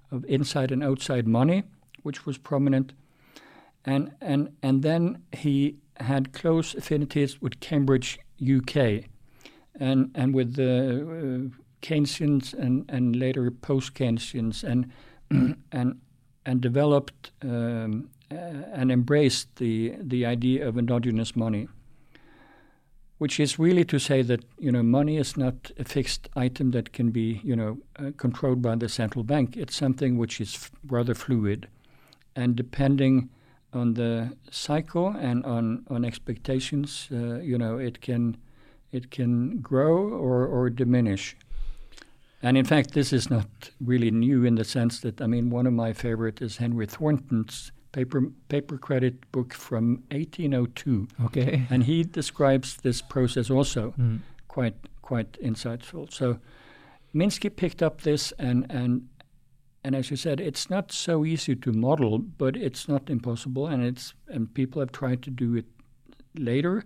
of 0.09 0.23
inside 0.25 0.71
and 0.71 0.81
outside 0.81 1.27
money, 1.27 1.63
which 2.03 2.25
was 2.25 2.37
prominent. 2.37 2.93
And, 3.83 4.13
and, 4.21 4.55
and 4.63 4.83
then 4.83 5.23
he 5.33 5.75
had 5.97 6.31
close 6.31 6.73
affinities 6.73 7.41
with 7.41 7.59
Cambridge, 7.59 8.19
UK, 8.41 9.05
and, 9.77 10.11
and 10.15 10.33
with 10.33 10.55
the 10.55 11.51
uh, 11.51 11.61
Keynesians 11.81 12.53
and, 12.53 12.85
and 12.89 13.15
later 13.15 13.51
post 13.51 13.93
Keynesians, 13.93 14.63
and, 14.63 14.91
and, 15.71 15.99
and 16.45 16.61
developed 16.61 17.31
um, 17.43 18.09
uh, 18.31 18.35
and 18.35 18.91
embraced 18.91 19.55
the, 19.55 19.95
the 19.99 20.25
idea 20.25 20.67
of 20.67 20.77
endogenous 20.77 21.35
money 21.35 21.67
which 23.19 23.39
is 23.39 23.59
really 23.59 23.85
to 23.85 23.99
say 23.99 24.21
that 24.23 24.43
you 24.57 24.71
know 24.71 24.81
money 24.81 25.17
is 25.17 25.37
not 25.37 25.71
a 25.77 25.83
fixed 25.83 26.27
item 26.35 26.71
that 26.71 26.91
can 26.93 27.11
be 27.11 27.39
you 27.43 27.55
know 27.55 27.77
uh, 27.99 28.11
controlled 28.17 28.61
by 28.61 28.75
the 28.75 28.89
central 28.89 29.23
bank. 29.23 29.55
It's 29.55 29.75
something 29.75 30.17
which 30.17 30.41
is 30.41 30.55
f- 30.55 30.71
rather 30.87 31.13
fluid, 31.13 31.67
and 32.35 32.55
depending 32.55 33.29
on 33.73 33.93
the 33.93 34.31
cycle 34.49 35.09
and 35.09 35.45
on 35.45 35.85
on 35.89 36.05
expectations, 36.05 37.09
uh, 37.11 37.39
you 37.39 37.57
know 37.57 37.77
it 37.77 38.01
can 38.01 38.37
it 38.91 39.11
can 39.11 39.59
grow 39.59 39.97
or 39.97 40.47
or 40.47 40.69
diminish. 40.69 41.35
And 42.41 42.57
in 42.57 42.65
fact, 42.65 42.93
this 42.93 43.11
is 43.11 43.29
not 43.29 43.71
really 43.81 44.11
new 44.11 44.45
in 44.45 44.55
the 44.55 44.63
sense 44.63 45.01
that 45.01 45.21
I 45.21 45.27
mean 45.27 45.49
one 45.49 45.67
of 45.67 45.73
my 45.73 45.93
favorite 45.93 46.41
is 46.41 46.57
Henry 46.57 46.87
Thornton's 46.87 47.71
paper 47.91 48.31
paper 48.47 48.77
credit 48.77 49.31
book 49.31 49.53
from 49.53 50.03
1802. 50.11 51.07
Okay. 51.25 51.65
And 51.69 51.83
he 51.83 52.03
describes 52.03 52.77
this 52.77 53.01
process 53.01 53.49
also 53.49 53.93
mm. 53.99 54.19
quite 54.47 54.75
quite 55.01 55.33
insightful. 55.33 56.11
So 56.11 56.39
Minsky 57.13 57.53
picked 57.53 57.83
up 57.83 58.01
this 58.01 58.31
and 58.39 58.65
and 58.69 59.07
and 59.83 59.95
as 59.95 60.11
you 60.11 60.17
said, 60.17 60.41
it's 60.41 60.69
not 60.69 60.91
so 60.91 61.23
easy 61.25 61.55
to 61.55 61.71
model, 61.71 62.19
but 62.19 62.57
it's 62.57 62.87
not 62.87 63.09
impossible, 63.09 63.67
and 63.67 63.83
it's 63.83 64.13
and 64.27 64.53
people 64.53 64.81
have 64.81 64.91
tried 64.91 65.21
to 65.23 65.29
do 65.29 65.55
it 65.55 65.65
later. 66.35 66.83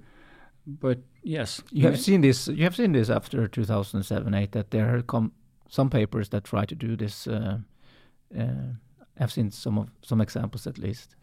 But 0.65 0.99
yes, 1.23 1.61
you 1.71 1.85
have 1.87 1.99
seen 1.99 2.21
this. 2.21 2.47
You 2.47 2.63
have 2.63 2.75
seen 2.75 2.91
this 2.93 3.09
after 3.09 3.47
2007-8 3.47 4.51
that 4.51 4.71
there 4.71 4.95
have 4.95 5.07
come 5.07 5.31
some 5.73 5.89
papers 5.89 6.29
that 6.29 6.43
try 6.43 6.65
to 6.65 6.75
do 6.75 6.95
this. 6.95 7.27
Uh, 7.27 7.57
uh, 8.39 8.75
I've 9.19 9.31
seen 9.31 9.51
some 9.51 9.79
of 9.79 9.89
some 10.01 10.21
examples 10.21 10.67
at 10.67 10.77
least. 10.77 11.15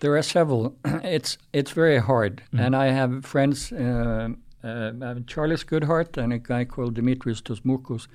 There 0.00 0.16
are 0.16 0.22
several. 0.22 0.76
it's 1.02 1.38
it's 1.52 1.72
very 1.72 1.98
hard, 1.98 2.42
mm. 2.52 2.60
and 2.60 2.76
I 2.76 2.86
have 2.92 3.24
friends. 3.24 3.72
Uh, 3.72 4.28
uh, 4.64 5.14
Charles 5.26 5.64
Goodhart 5.64 6.16
and 6.16 6.32
a 6.32 6.38
guy 6.38 6.64
called 6.64 6.94
Dimitris 6.94 7.42
Tsomocos 7.42 8.08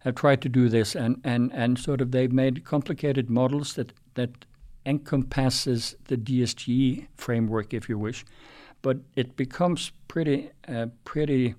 have 0.00 0.14
tried 0.14 0.40
to 0.42 0.48
do 0.48 0.68
this, 0.68 0.94
and, 0.94 1.20
and, 1.24 1.52
and 1.52 1.78
sort 1.78 2.00
of 2.00 2.10
they've 2.10 2.32
made 2.32 2.64
complicated 2.64 3.28
models 3.28 3.74
that 3.74 3.92
that 4.14 4.30
encompasses 4.86 5.96
the 6.08 6.16
DSGE 6.16 7.06
framework, 7.16 7.74
if 7.74 7.88
you 7.88 7.98
wish, 7.98 8.24
but 8.82 8.96
it 9.14 9.36
becomes 9.36 9.92
pretty 10.08 10.50
uh, 10.68 10.86
pretty 11.04 11.54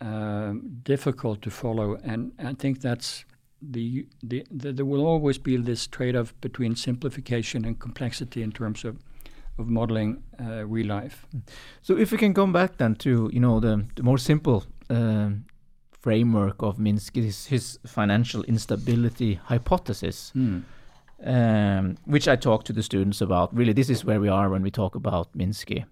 uh, 0.00 0.52
difficult 0.82 1.42
to 1.42 1.50
follow, 1.50 1.96
and 2.04 2.32
I 2.38 2.54
think 2.54 2.80
that's 2.80 3.24
the, 3.60 4.06
the, 4.22 4.44
the, 4.50 4.72
there 4.72 4.84
will 4.84 5.04
always 5.04 5.38
be 5.38 5.56
this 5.56 5.86
trade-off 5.86 6.32
between 6.40 6.76
simplification 6.76 7.64
and 7.64 7.78
complexity 7.78 8.42
in 8.42 8.52
terms 8.52 8.84
of 8.84 8.98
of 9.58 9.68
modeling 9.68 10.22
uh, 10.40 10.64
real 10.66 10.86
life. 10.86 11.26
So, 11.82 11.96
if 11.96 12.12
we 12.12 12.18
can 12.18 12.32
come 12.32 12.52
back 12.52 12.76
then 12.76 12.94
to 12.96 13.28
you 13.32 13.40
know 13.40 13.60
the, 13.60 13.84
the 13.96 14.02
more 14.02 14.18
simple 14.18 14.64
uh, 14.88 15.30
framework 16.00 16.62
of 16.62 16.78
Minsky's 16.78 17.46
his 17.46 17.78
financial 17.86 18.44
instability 18.44 19.34
hypothesis, 19.34 20.32
mm. 20.36 20.62
um, 21.24 21.96
which 22.04 22.28
I 22.28 22.36
talk 22.36 22.64
to 22.64 22.72
the 22.72 22.82
students 22.82 23.20
about. 23.20 23.54
Really, 23.54 23.72
this 23.72 23.90
is 23.90 24.04
where 24.04 24.20
we 24.20 24.28
are 24.28 24.48
when 24.48 24.62
we 24.62 24.70
talk 24.70 24.94
about 24.94 25.36
Minsky 25.36 25.84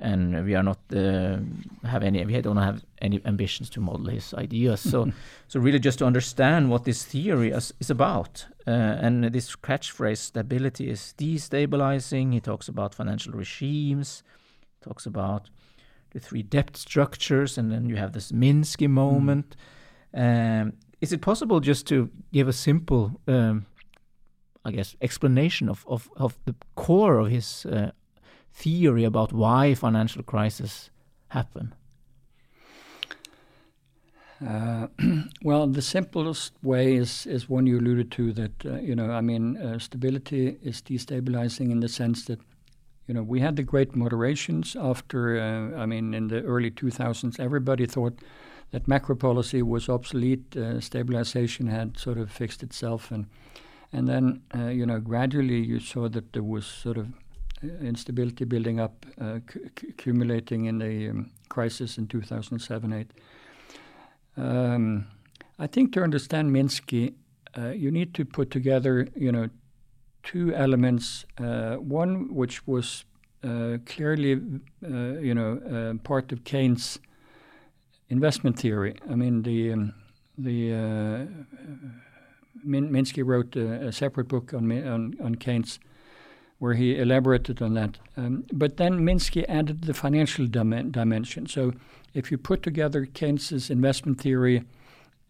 and 0.00 0.44
we 0.44 0.54
are 0.54 0.62
not 0.62 0.78
uh, 0.96 1.36
have 1.84 2.02
any 2.02 2.24
we 2.24 2.40
don't 2.40 2.56
have 2.56 2.82
any 3.00 3.20
ambitions 3.24 3.68
to 3.70 3.80
model 3.80 4.06
his 4.06 4.34
ideas 4.34 4.80
so 4.80 5.10
so 5.48 5.60
really 5.60 5.78
just 5.78 5.98
to 5.98 6.06
understand 6.06 6.70
what 6.70 6.84
this 6.84 7.04
theory 7.04 7.50
is, 7.50 7.72
is 7.80 7.90
about 7.90 8.46
uh, 8.66 8.70
and 8.70 9.24
this 9.24 9.54
catchphrase 9.56 10.18
stability 10.18 10.88
is 10.88 11.14
destabilizing 11.18 12.32
he 12.32 12.40
talks 12.40 12.68
about 12.68 12.94
financial 12.94 13.32
regimes 13.32 14.22
talks 14.82 15.06
about 15.06 15.50
the 16.12 16.20
three 16.20 16.42
debt 16.42 16.76
structures 16.76 17.58
and 17.58 17.70
then 17.70 17.88
you 17.88 17.96
have 17.96 18.12
this 18.12 18.32
Minsky 18.32 18.86
mm. 18.86 18.90
moment 18.90 19.56
mm. 20.14 20.62
um, 20.62 20.72
is 21.00 21.12
it 21.12 21.20
possible 21.20 21.60
just 21.60 21.86
to 21.86 22.10
give 22.32 22.48
a 22.48 22.52
simple 22.52 23.20
um, 23.28 23.66
I 24.64 24.72
guess 24.72 24.94
explanation 25.00 25.68
of, 25.68 25.86
of, 25.88 26.10
of 26.16 26.38
the 26.44 26.54
core 26.74 27.18
of 27.18 27.28
his 27.28 27.64
uh, 27.66 27.92
theory 28.52 29.04
about 29.04 29.32
why 29.32 29.74
financial 29.74 30.22
crises 30.22 30.90
happen? 31.28 31.74
Uh, 34.46 34.86
well, 35.42 35.66
the 35.66 35.82
simplest 35.82 36.52
way 36.62 36.94
is, 36.94 37.26
is 37.26 37.48
one 37.48 37.66
you 37.66 37.78
alluded 37.78 38.10
to 38.12 38.32
that, 38.32 38.52
uh, 38.64 38.78
you 38.78 38.94
know, 38.94 39.10
I 39.10 39.20
mean, 39.20 39.56
uh, 39.56 39.78
stability 39.78 40.58
is 40.62 40.80
destabilizing 40.80 41.70
in 41.70 41.80
the 41.80 41.88
sense 41.88 42.24
that, 42.24 42.40
you 43.06 43.14
know, 43.14 43.22
we 43.22 43.40
had 43.40 43.56
the 43.56 43.62
great 43.62 43.94
moderations 43.94 44.76
after, 44.76 45.38
uh, 45.38 45.78
I 45.78 45.86
mean, 45.86 46.14
in 46.14 46.28
the 46.28 46.42
early 46.42 46.70
2000s, 46.70 47.38
everybody 47.38 47.86
thought 47.86 48.18
that 48.70 48.88
macro 48.88 49.16
policy 49.16 49.62
was 49.62 49.88
obsolete, 49.88 50.56
uh, 50.56 50.80
stabilization 50.80 51.66
had 51.66 51.98
sort 51.98 52.18
of 52.18 52.30
fixed 52.30 52.62
itself. 52.62 53.10
And, 53.10 53.26
and 53.92 54.08
then, 54.08 54.42
uh, 54.54 54.68
you 54.68 54.86
know, 54.86 55.00
gradually 55.00 55.60
you 55.60 55.80
saw 55.80 56.08
that 56.08 56.32
there 56.32 56.42
was 56.42 56.64
sort 56.64 56.96
of 56.96 57.08
instability 57.62 58.44
building 58.44 58.80
up, 58.80 59.06
uh, 59.20 59.40
accumulating 59.88 60.66
in 60.66 60.78
the 60.78 61.10
um, 61.10 61.30
crisis 61.48 61.98
in 61.98 62.06
2007-8. 62.06 63.06
Um, 64.36 65.06
I 65.58 65.66
think 65.66 65.92
to 65.92 66.02
understand 66.02 66.50
Minsky, 66.50 67.14
uh, 67.56 67.68
you 67.68 67.90
need 67.90 68.14
to 68.14 68.24
put 68.24 68.50
together, 68.50 69.08
you 69.14 69.30
know, 69.30 69.48
two 70.22 70.54
elements. 70.54 71.24
Uh, 71.38 71.76
one 71.76 72.34
which 72.34 72.66
was 72.66 73.04
uh, 73.42 73.78
clearly, 73.86 74.40
uh, 74.84 75.18
you 75.18 75.34
know, 75.34 75.58
uh, 75.58 76.02
part 76.02 76.32
of 76.32 76.44
Keynes' 76.44 76.98
investment 78.08 78.58
theory. 78.58 78.96
I 79.10 79.14
mean, 79.14 79.42
the 79.42 79.72
um, 79.72 79.94
the 80.38 80.72
Min- 82.62 82.90
Minsky 82.90 83.24
wrote 83.24 83.56
a, 83.56 83.88
a, 83.88 83.92
separate 83.92 84.28
book 84.28 84.54
on, 84.54 84.70
on, 84.86 85.14
on 85.22 85.34
Keynes 85.34 85.78
where 86.60 86.74
he 86.74 86.98
elaborated 86.98 87.60
on 87.62 87.72
that. 87.72 87.98
Um, 88.18 88.44
but 88.52 88.76
then 88.76 89.00
Minsky 89.00 89.46
added 89.48 89.82
the 89.82 89.94
financial 89.94 90.46
dim- 90.46 90.90
dimension. 90.90 91.46
So 91.46 91.72
if 92.12 92.30
you 92.30 92.36
put 92.36 92.62
together 92.62 93.06
Keynes's 93.06 93.70
investment 93.70 94.20
theory 94.20 94.64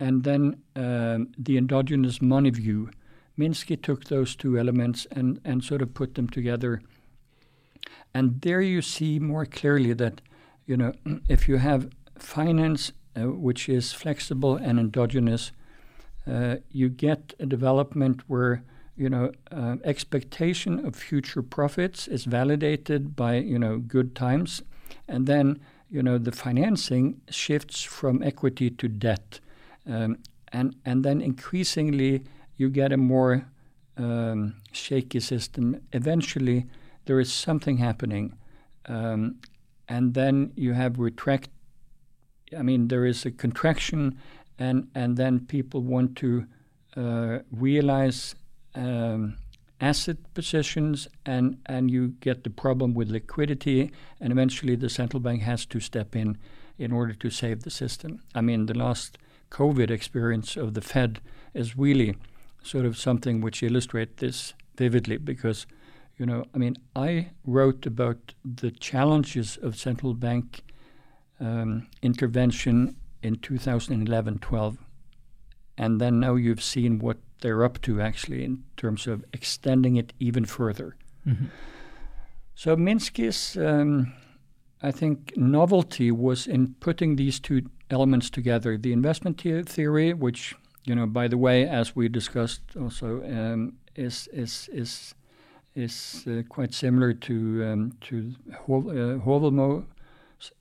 and 0.00 0.24
then 0.24 0.60
um, 0.74 1.28
the 1.38 1.56
endogenous 1.56 2.20
money 2.20 2.50
view, 2.50 2.90
Minsky 3.38 3.80
took 3.80 4.04
those 4.04 4.34
two 4.34 4.58
elements 4.58 5.06
and, 5.12 5.40
and 5.44 5.62
sort 5.62 5.82
of 5.82 5.94
put 5.94 6.16
them 6.16 6.28
together. 6.28 6.82
And 8.12 8.40
there 8.40 8.60
you 8.60 8.82
see 8.82 9.20
more 9.20 9.46
clearly 9.46 9.92
that, 9.92 10.20
you 10.66 10.76
know, 10.76 10.92
if 11.28 11.48
you 11.48 11.58
have 11.58 11.90
finance 12.18 12.92
uh, 13.16 13.22
which 13.22 13.68
is 13.68 13.92
flexible 13.92 14.56
and 14.56 14.80
endogenous, 14.80 15.52
uh, 16.26 16.56
you 16.70 16.88
get 16.88 17.34
a 17.38 17.46
development 17.46 18.22
where 18.26 18.64
you 19.00 19.08
know, 19.08 19.32
uh, 19.50 19.76
expectation 19.82 20.86
of 20.86 20.94
future 20.94 21.40
profits 21.40 22.06
is 22.06 22.26
validated 22.26 23.16
by, 23.16 23.36
you 23.36 23.58
know, 23.58 23.78
good 23.78 24.14
times. 24.14 24.62
And 25.08 25.26
then, 25.26 25.58
you 25.88 26.02
know, 26.02 26.18
the 26.18 26.32
financing 26.32 27.22
shifts 27.30 27.82
from 27.82 28.22
equity 28.22 28.68
to 28.68 28.88
debt. 28.88 29.40
Um, 29.86 30.18
and, 30.52 30.76
and 30.84 31.02
then 31.02 31.22
increasingly 31.22 32.24
you 32.58 32.68
get 32.68 32.92
a 32.92 32.98
more 32.98 33.46
um, 33.96 34.56
shaky 34.70 35.20
system. 35.20 35.80
Eventually, 35.94 36.66
there 37.06 37.18
is 37.20 37.32
something 37.32 37.78
happening. 37.78 38.34
Um, 38.84 39.36
and 39.88 40.12
then 40.12 40.52
you 40.56 40.74
have 40.74 40.98
retract. 40.98 41.48
I 42.54 42.60
mean, 42.60 42.88
there 42.88 43.06
is 43.06 43.24
a 43.24 43.30
contraction, 43.30 44.18
and, 44.58 44.88
and 44.94 45.16
then 45.16 45.46
people 45.46 45.80
want 45.80 46.16
to 46.16 46.44
uh, 46.96 47.38
realize 47.50 48.34
um, 48.74 49.36
asset 49.80 50.18
positions 50.34 51.08
and, 51.24 51.58
and 51.66 51.90
you 51.90 52.08
get 52.20 52.44
the 52.44 52.50
problem 52.50 52.94
with 52.94 53.10
liquidity, 53.10 53.90
and 54.20 54.32
eventually 54.32 54.76
the 54.76 54.88
central 54.88 55.20
bank 55.20 55.42
has 55.42 55.64
to 55.66 55.80
step 55.80 56.14
in 56.14 56.36
in 56.78 56.92
order 56.92 57.12
to 57.12 57.30
save 57.30 57.62
the 57.62 57.70
system. 57.70 58.22
I 58.34 58.40
mean, 58.40 58.66
the 58.66 58.76
last 58.76 59.18
COVID 59.50 59.90
experience 59.90 60.56
of 60.56 60.74
the 60.74 60.80
Fed 60.80 61.20
is 61.54 61.76
really 61.76 62.16
sort 62.62 62.86
of 62.86 62.96
something 62.96 63.40
which 63.40 63.62
illustrates 63.62 64.20
this 64.20 64.54
vividly 64.76 65.16
because 65.16 65.66
you 66.20 66.26
know, 66.26 66.44
I 66.54 66.58
mean, 66.58 66.76
I 66.94 67.30
wrote 67.46 67.86
about 67.86 68.34
the 68.44 68.70
challenges 68.70 69.56
of 69.56 69.74
central 69.74 70.12
bank 70.12 70.62
um, 71.40 71.88
intervention 72.02 72.96
in 73.22 73.36
2011-12, 73.36 74.76
and 75.78 75.98
then 75.98 76.20
now 76.20 76.34
you've 76.34 76.62
seen 76.62 76.98
what 76.98 77.16
they're 77.40 77.64
up 77.64 77.80
to 77.82 78.00
actually 78.00 78.44
in 78.44 78.62
terms 78.76 79.06
of 79.06 79.24
extending 79.32 79.96
it 79.96 80.12
even 80.18 80.44
further. 80.44 80.96
Mm-hmm. 81.26 81.46
So 82.54 82.76
Minsky's, 82.76 83.56
um, 83.56 84.12
I 84.82 84.90
think, 84.90 85.32
novelty 85.36 86.10
was 86.10 86.46
in 86.46 86.74
putting 86.80 87.16
these 87.16 87.40
two 87.40 87.62
elements 87.88 88.30
together: 88.30 88.76
the 88.76 88.92
investment 88.92 89.40
theory, 89.40 90.12
which, 90.12 90.54
you 90.84 90.94
know, 90.94 91.06
by 91.06 91.28
the 91.28 91.38
way, 91.38 91.66
as 91.66 91.96
we 91.96 92.08
discussed 92.08 92.62
also, 92.78 93.22
um, 93.24 93.78
is 93.94 94.28
is 94.32 94.68
is 94.72 95.14
is 95.74 96.26
uh, 96.26 96.42
quite 96.48 96.74
similar 96.74 97.14
to 97.14 97.64
um, 97.64 97.92
to 98.00 98.34
Ho- 98.66 98.90
uh, 98.90 99.82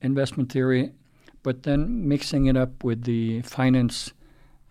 investment 0.01 0.51
theory, 0.51 0.91
but 1.43 1.63
then 1.63 2.07
mixing 2.07 2.45
it 2.45 2.57
up 2.57 2.83
with 2.83 3.03
the 3.03 3.41
finance 3.41 4.13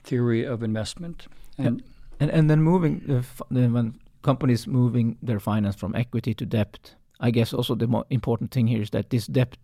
theory 0.02 0.44
of 0.44 0.62
investment. 0.62 1.26
And 1.58 1.82
and, 2.20 2.30
and 2.30 2.50
then 2.50 2.62
moving 2.62 3.02
uh, 3.08 3.22
when 3.48 3.98
companies 4.22 4.66
moving 4.66 5.16
their 5.22 5.40
finance 5.40 5.76
from 5.76 5.94
equity 5.94 6.34
to 6.34 6.46
debt, 6.46 6.94
I 7.20 7.30
guess 7.30 7.52
also 7.52 7.74
the 7.74 7.86
more 7.86 8.04
important 8.10 8.50
thing 8.50 8.66
here 8.66 8.82
is 8.82 8.90
that 8.90 9.10
this 9.10 9.26
debt, 9.26 9.56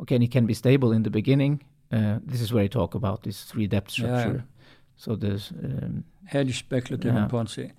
okay, 0.00 0.16
it 0.16 0.30
can 0.30 0.46
be 0.46 0.54
stable 0.54 0.92
in 0.92 1.02
the 1.02 1.10
beginning. 1.10 1.62
Uh, 1.92 2.18
this 2.24 2.40
is 2.40 2.52
where 2.52 2.64
I 2.64 2.68
talk 2.68 2.94
about 2.94 3.22
this 3.22 3.44
three 3.44 3.66
debt 3.66 3.90
structure. 3.90 4.44
Yeah. 4.46 4.56
So 4.96 5.14
there's 5.14 5.52
um, 5.62 6.04
hedge, 6.24 6.58
speculative, 6.58 7.14
yeah. 7.14 7.22
and 7.22 7.30
Ponzi. 7.30 7.72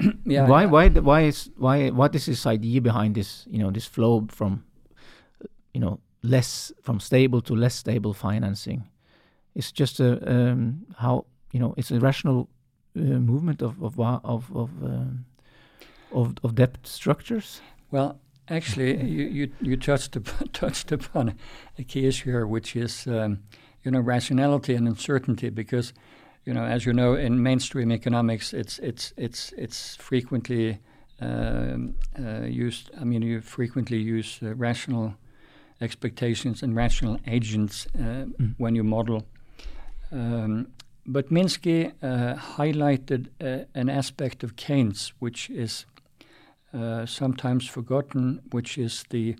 yeah. 0.24 0.46
Why? 0.46 0.66
Why? 0.66 0.88
Why 0.88 1.22
is 1.22 1.50
why? 1.56 1.90
What 1.90 2.14
is 2.14 2.26
this 2.26 2.46
idea 2.46 2.80
behind 2.80 3.14
this? 3.14 3.44
You 3.50 3.58
know, 3.58 3.70
this 3.70 3.86
flow 3.86 4.26
from, 4.30 4.64
you 5.74 5.80
know, 5.80 5.98
less 6.22 6.72
from 6.82 7.00
stable 7.00 7.40
to 7.42 7.54
less 7.54 7.74
stable 7.74 8.14
financing. 8.14 8.88
It's 9.54 9.72
just 9.72 10.00
a 10.00 10.10
um, 10.32 10.86
how 10.96 11.26
you 11.52 11.60
know 11.60 11.74
it's 11.76 11.90
a 11.90 11.98
rational 11.98 12.48
movement 12.94 13.62
of 13.62 13.82
of 13.82 13.98
of 13.98 14.54
of, 14.54 14.70
um, 14.82 15.24
of, 16.12 16.34
of 16.42 16.54
debt 16.54 16.78
structures. 16.84 17.60
Well, 17.90 18.20
actually, 18.48 19.02
you, 19.16 19.24
you 19.24 19.52
you 19.60 19.76
touched 19.76 20.16
upon, 20.16 20.48
touched 20.52 20.92
upon 20.92 21.34
a 21.78 21.84
key 21.84 22.06
issue 22.06 22.30
here, 22.30 22.46
which 22.46 22.76
is 22.76 23.06
um, 23.06 23.40
you 23.82 23.90
know 23.90 24.00
rationality 24.00 24.74
and 24.74 24.86
uncertainty, 24.86 25.50
because 25.50 25.92
you 26.44 26.54
know 26.54 26.64
as 26.64 26.86
you 26.86 26.92
know 26.92 27.14
in 27.14 27.42
mainstream 27.42 27.90
economics, 27.92 28.52
it's 28.52 28.78
it's 28.78 29.12
it's 29.16 29.52
it's 29.56 29.96
frequently 29.96 30.78
um, 31.20 31.94
uh, 32.18 32.44
used. 32.44 32.90
I 33.00 33.04
mean, 33.04 33.22
you 33.22 33.40
frequently 33.40 33.98
use 33.98 34.38
uh, 34.42 34.54
rational 34.54 35.14
expectations 35.80 36.62
and 36.62 36.76
rational 36.76 37.18
agents 37.26 37.86
uh, 37.94 38.26
mm. 38.38 38.54
when 38.58 38.74
you 38.74 38.84
model. 38.84 39.26
Um, 40.12 40.68
but 41.06 41.30
Minsky 41.30 41.92
uh, 42.02 42.34
highlighted 42.56 43.28
uh, 43.40 43.64
an 43.74 43.88
aspect 43.88 44.44
of 44.44 44.56
Keynes, 44.56 45.12
which 45.18 45.50
is 45.50 45.86
uh, 46.72 47.06
sometimes 47.06 47.66
forgotten, 47.66 48.40
which 48.50 48.78
is 48.78 49.04
the 49.10 49.36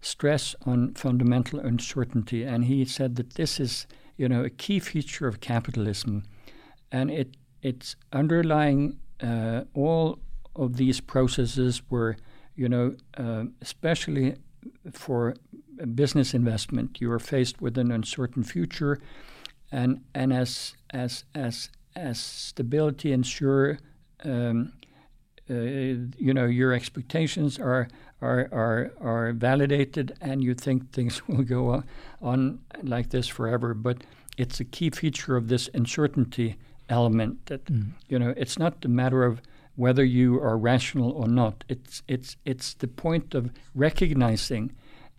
stress 0.00 0.54
on 0.64 0.94
fundamental 0.94 1.58
uncertainty. 1.58 2.44
And 2.44 2.64
he 2.64 2.84
said 2.84 3.16
that 3.16 3.34
this 3.34 3.58
is, 3.58 3.86
you 4.16 4.28
know, 4.28 4.44
a 4.44 4.50
key 4.50 4.78
feature 4.78 5.26
of 5.26 5.40
capitalism, 5.40 6.24
and 6.92 7.10
it 7.10 7.36
it's 7.60 7.96
underlying 8.12 8.98
uh, 9.20 9.62
all 9.74 10.20
of 10.54 10.76
these 10.76 11.00
processes 11.00 11.82
where, 11.88 12.16
you 12.54 12.68
know, 12.68 12.94
uh, 13.16 13.44
especially 13.60 14.36
for 14.92 15.34
business 15.94 16.34
investment, 16.34 17.00
you 17.00 17.10
are 17.10 17.18
faced 17.18 17.60
with 17.60 17.76
an 17.78 17.90
uncertain 17.90 18.44
future, 18.44 19.00
and 19.70 20.00
and 20.14 20.32
as 20.32 20.74
as 20.90 21.24
as 21.34 21.70
as 21.96 22.18
stability 22.18 23.12
ensure, 23.12 23.78
um, 24.24 24.72
uh, 25.50 25.54
you 25.54 26.32
know, 26.32 26.46
your 26.46 26.72
expectations 26.72 27.58
are 27.58 27.88
are 28.20 28.48
are 28.52 28.92
are 29.00 29.32
validated, 29.32 30.16
and 30.20 30.42
you 30.42 30.54
think 30.54 30.92
things 30.92 31.22
will 31.28 31.42
go 31.42 31.70
on, 31.70 31.84
on 32.20 32.60
like 32.82 33.10
this 33.10 33.28
forever. 33.28 33.74
But 33.74 34.04
it's 34.36 34.60
a 34.60 34.64
key 34.64 34.90
feature 34.90 35.36
of 35.36 35.48
this 35.48 35.68
uncertainty 35.74 36.56
element 36.88 37.46
that 37.46 37.64
mm. 37.66 37.90
you 38.08 38.18
know 38.18 38.32
it's 38.36 38.58
not 38.58 38.84
a 38.84 38.88
matter 38.88 39.24
of 39.24 39.42
whether 39.76 40.04
you 40.04 40.40
are 40.40 40.58
rational 40.58 41.12
or 41.12 41.28
not. 41.28 41.64
It's 41.68 42.02
it's 42.08 42.36
it's 42.44 42.74
the 42.74 42.88
point 42.88 43.34
of 43.34 43.50
recognizing 43.74 44.72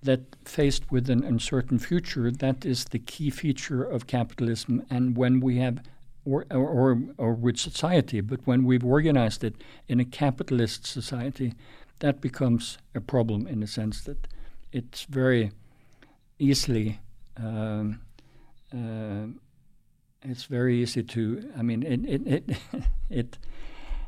that 0.04 0.36
faced 0.46 0.92
with 0.92 1.10
an 1.10 1.24
uncertain 1.24 1.80
future, 1.80 2.32
that 2.32 2.66
is 2.66 2.86
the 2.86 3.00
key 3.00 3.30
feature 3.30 3.84
of 3.84 4.08
capitalism. 4.08 4.86
And 4.90 5.18
when 5.18 5.40
we 5.40 5.58
have, 5.58 5.84
or, 6.26 6.46
or, 6.52 7.02
or 7.18 7.34
with 7.34 7.58
society, 7.58 8.22
but 8.22 8.40
when 8.46 8.64
we've 8.64 8.86
organized 8.86 9.44
it 9.44 9.56
in 9.88 10.00
a 10.00 10.06
capitalist 10.06 10.86
society, 10.86 11.54
that 12.00 12.22
becomes 12.22 12.78
a 12.96 13.02
problem 13.02 13.46
in 13.46 13.60
the 13.60 13.68
sense 13.68 14.02
that 14.04 14.28
it's 14.72 15.04
very 15.04 15.52
easily, 16.38 17.00
um, 17.36 18.00
uh, 18.74 19.28
it's 20.22 20.46
very 20.46 20.82
easy 20.82 21.04
to, 21.04 21.52
I 21.58 21.62
mean, 21.62 21.84
it, 21.84 22.06
it, 22.06 22.28
it, 22.28 22.58
it, 23.10 23.38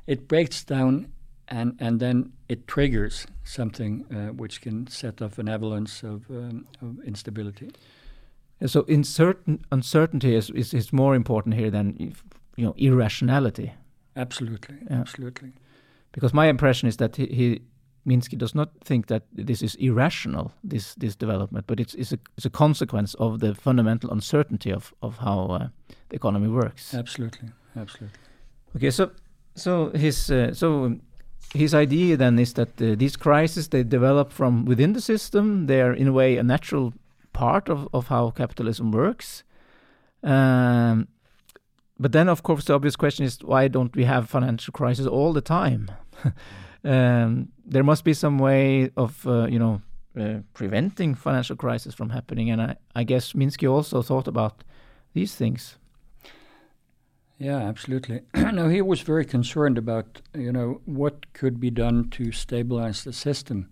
it 0.08 0.28
breaks 0.28 0.64
down 0.64 1.12
and 1.52 1.76
and 1.80 2.00
then 2.00 2.32
it 2.48 2.68
triggers 2.68 3.28
something 3.44 4.06
uh, 4.12 4.34
which 4.34 4.62
can 4.62 4.88
set 4.88 5.22
off 5.22 5.38
an 5.38 5.50
avalanche 5.50 6.04
of, 6.04 6.30
um, 6.30 6.66
of 6.82 7.00
instability. 7.06 7.70
so, 8.66 8.82
in 8.88 9.04
certain 9.04 9.60
uncertainty 9.72 10.36
is, 10.36 10.50
is, 10.52 10.74
is 10.74 10.94
more 10.94 11.16
important 11.16 11.56
here 11.56 11.70
than 11.70 12.14
you 12.56 12.66
know 12.66 12.74
irrationality. 12.78 13.74
Absolutely, 14.16 14.76
yeah. 14.90 15.00
absolutely. 15.00 15.52
Because 16.12 16.34
my 16.34 16.48
impression 16.48 16.90
is 16.90 16.98
that 16.98 17.16
he, 17.16 17.26
he 17.28 17.62
Minsky 18.06 18.38
does 18.38 18.56
not 18.56 18.70
think 18.84 19.08
that 19.08 19.24
this 19.32 19.62
is 19.62 19.76
irrational, 19.76 20.52
this 20.64 20.96
this 20.96 21.16
development, 21.16 21.68
but 21.68 21.80
it's 21.80 21.94
it's 21.96 22.14
a 22.14 22.20
it's 22.38 22.46
a 22.46 22.50
consequence 22.50 23.14
of 23.20 23.40
the 23.40 23.54
fundamental 23.56 24.12
uncertainty 24.12 24.74
of 24.74 24.94
of 25.02 25.18
how 25.18 25.40
uh, 25.52 25.68
the 26.10 26.16
economy 26.16 26.48
works. 26.48 26.94
Absolutely, 26.94 27.50
absolutely. 27.76 28.20
Okay, 28.76 28.92
so 28.92 29.12
so 29.56 29.90
his 29.90 30.32
uh, 30.32 30.54
so 30.54 30.98
his 31.54 31.74
idea 31.74 32.18
then 32.18 32.40
is 32.40 32.54
that 32.54 32.82
uh, 32.82 32.96
these 32.96 33.16
crises 33.16 33.68
they 33.68 33.84
develop 33.84 34.32
from 34.32 34.66
within 34.66 34.94
the 34.94 35.02
system. 35.02 35.68
They 35.68 35.82
are 35.82 35.94
in 35.94 36.08
a 36.08 36.14
way 36.14 36.38
a 36.38 36.44
natural 36.44 36.94
part 37.34 37.70
of, 37.70 37.88
of 37.94 38.08
how 38.08 38.32
capitalism 38.32 38.92
works. 38.92 39.44
Um, 40.24 41.08
but 42.00 42.14
then, 42.14 42.30
of 42.30 42.42
course, 42.44 42.66
the 42.66 42.74
obvious 42.74 42.96
question 42.96 43.26
is 43.26 43.38
why 43.44 43.68
don't 43.68 43.96
we 43.96 44.06
have 44.06 44.30
financial 44.30 44.72
crises 44.72 45.08
all 45.08 45.34
the 45.34 45.42
time? 45.42 45.92
um, 46.84 47.50
there 47.66 47.84
must 47.84 48.04
be 48.04 48.14
some 48.14 48.40
way 48.40 48.90
of, 48.98 49.26
uh, 49.28 49.48
you 49.48 49.60
know, 49.60 49.82
uh, 50.20 50.40
preventing 50.54 51.16
financial 51.16 51.56
crisis 51.56 51.94
from 51.94 52.10
happening. 52.10 52.50
And 52.50 52.62
I, 52.62 52.76
I 52.96 53.04
guess 53.04 53.34
Minsky 53.34 53.70
also 53.70 54.02
thought 54.02 54.28
about 54.28 54.64
these 55.14 55.36
things. 55.36 55.78
Yeah, 57.42 57.58
absolutely. 57.58 58.22
no, 58.36 58.70
he 58.70 58.84
was 58.84 59.02
very 59.02 59.26
concerned 59.26 59.80
about 59.80 60.22
you 60.36 60.52
know 60.52 60.82
what 60.86 61.34
could 61.34 61.60
be 61.60 61.72
done 61.72 62.10
to 62.12 62.32
stabilize 62.32 63.04
the 63.04 63.14
system. 63.14 63.72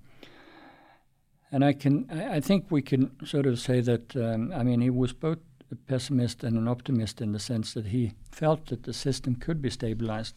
And 1.52 1.64
I 1.64 1.74
can, 1.74 2.08
I, 2.12 2.38
I 2.38 2.40
think 2.40 2.66
we 2.72 2.82
can 2.82 3.12
sort 3.24 3.46
of 3.46 3.60
say 3.60 3.82
that. 3.82 4.16
Um, 4.16 4.52
I 4.56 4.64
mean, 4.64 4.82
he 4.82 4.90
was 4.90 5.14
both 5.14 5.38
a 5.72 5.76
pessimist 5.76 6.44
and 6.44 6.58
an 6.58 6.68
optimist 6.68 7.22
in 7.22 7.32
the 7.32 7.40
sense 7.40 7.76
that 7.76 7.86
he 7.86 8.14
felt 8.32 8.66
that 8.68 8.84
the 8.84 8.94
system 8.94 9.36
could 9.36 9.62
be 9.62 9.70
stabilized. 9.70 10.34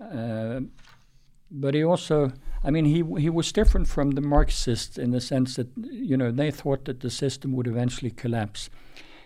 Uh, 0.00 0.62
but 1.52 1.74
he 1.74 1.84
also, 1.84 2.32
I 2.64 2.72
mean, 2.72 2.86
he 2.86 3.04
he 3.20 3.30
was 3.30 3.52
different 3.52 3.86
from 3.86 4.10
the 4.10 4.20
Marxists 4.20 4.98
in 4.98 5.12
the 5.12 5.20
sense 5.20 5.54
that 5.54 5.68
you 5.76 6.16
know 6.16 6.32
they 6.32 6.50
thought 6.50 6.86
that 6.86 7.00
the 7.00 7.10
system 7.10 7.52
would 7.52 7.68
eventually 7.68 8.10
collapse. 8.10 8.68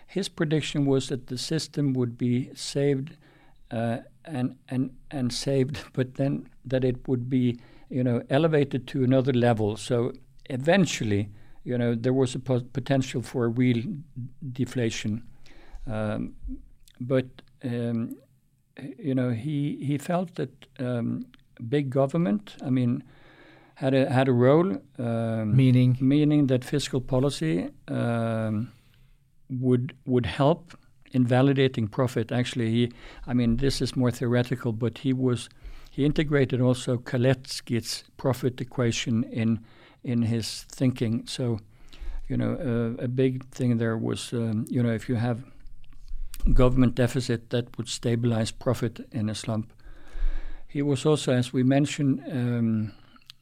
His 0.05 0.29
prediction 0.29 0.85
was 0.85 1.07
that 1.07 1.25
the 1.25 1.39
system 1.39 1.93
would 1.93 2.15
be 2.15 2.51
saved 2.53 3.17
uh, 3.71 3.97
and 4.25 4.55
and 4.69 4.91
and 5.11 5.33
saved, 5.33 5.83
but 5.93 6.15
then 6.15 6.49
that 6.65 6.83
it 6.83 7.07
would 7.07 7.29
be 7.29 7.57
you 7.89 8.03
know 8.03 8.21
elevated 8.29 8.87
to 8.87 9.03
another 9.03 9.33
level. 9.33 9.77
So 9.77 10.13
eventually, 10.49 11.29
you 11.63 11.77
know, 11.77 11.95
there 11.95 12.13
was 12.13 12.35
a 12.35 12.39
po- 12.39 12.67
potential 12.73 13.21
for 13.21 13.45
a 13.45 13.49
real 13.49 13.83
deflation, 14.51 15.23
um, 15.87 16.35
but 16.99 17.25
um, 17.63 18.15
you 18.97 19.15
know 19.15 19.31
he 19.31 19.77
he 19.81 19.97
felt 19.97 20.35
that 20.35 20.67
um, 20.79 21.25
big 21.69 21.89
government, 21.89 22.55
I 22.65 22.69
mean. 22.69 23.03
Had 23.75 23.95
a 23.95 24.07
had 24.07 24.27
a 24.27 24.31
role, 24.31 24.77
um, 24.99 25.55
meaning 25.55 25.97
meaning 25.99 26.45
that 26.45 26.63
fiscal 26.63 27.01
policy 27.01 27.69
um, 27.87 28.71
would 29.49 29.95
would 30.05 30.27
help 30.27 30.77
invalidating 31.13 31.87
profit. 31.87 32.31
Actually, 32.31 32.71
he, 32.71 32.91
I 33.25 33.33
mean, 33.33 33.57
this 33.57 33.81
is 33.81 33.95
more 33.95 34.11
theoretical, 34.11 34.73
but 34.73 34.99
he 34.99 35.13
was 35.13 35.49
he 35.91 36.05
integrated 36.05 36.59
also 36.59 36.97
Kalecki's 36.97 38.03
profit 38.17 38.59
equation 38.59 39.23
in 39.23 39.59
in 40.03 40.23
his 40.23 40.63
thinking. 40.63 41.25
So, 41.27 41.59
you 42.27 42.35
know, 42.37 42.53
uh, 42.55 43.03
a 43.03 43.07
big 43.07 43.45
thing 43.51 43.77
there 43.77 43.97
was, 43.97 44.33
um, 44.33 44.65
you 44.69 44.81
know, 44.83 44.91
if 44.91 45.07
you 45.07 45.15
have 45.15 45.43
government 46.53 46.95
deficit, 46.95 47.49
that 47.51 47.77
would 47.77 47.87
stabilize 47.87 48.51
profit 48.51 49.07
in 49.11 49.29
a 49.29 49.35
slump. 49.35 49.71
He 50.67 50.81
was 50.81 51.05
also, 51.05 51.31
as 51.31 51.53
we 51.53 51.63
mentioned, 51.63 52.23
um, 52.31 52.91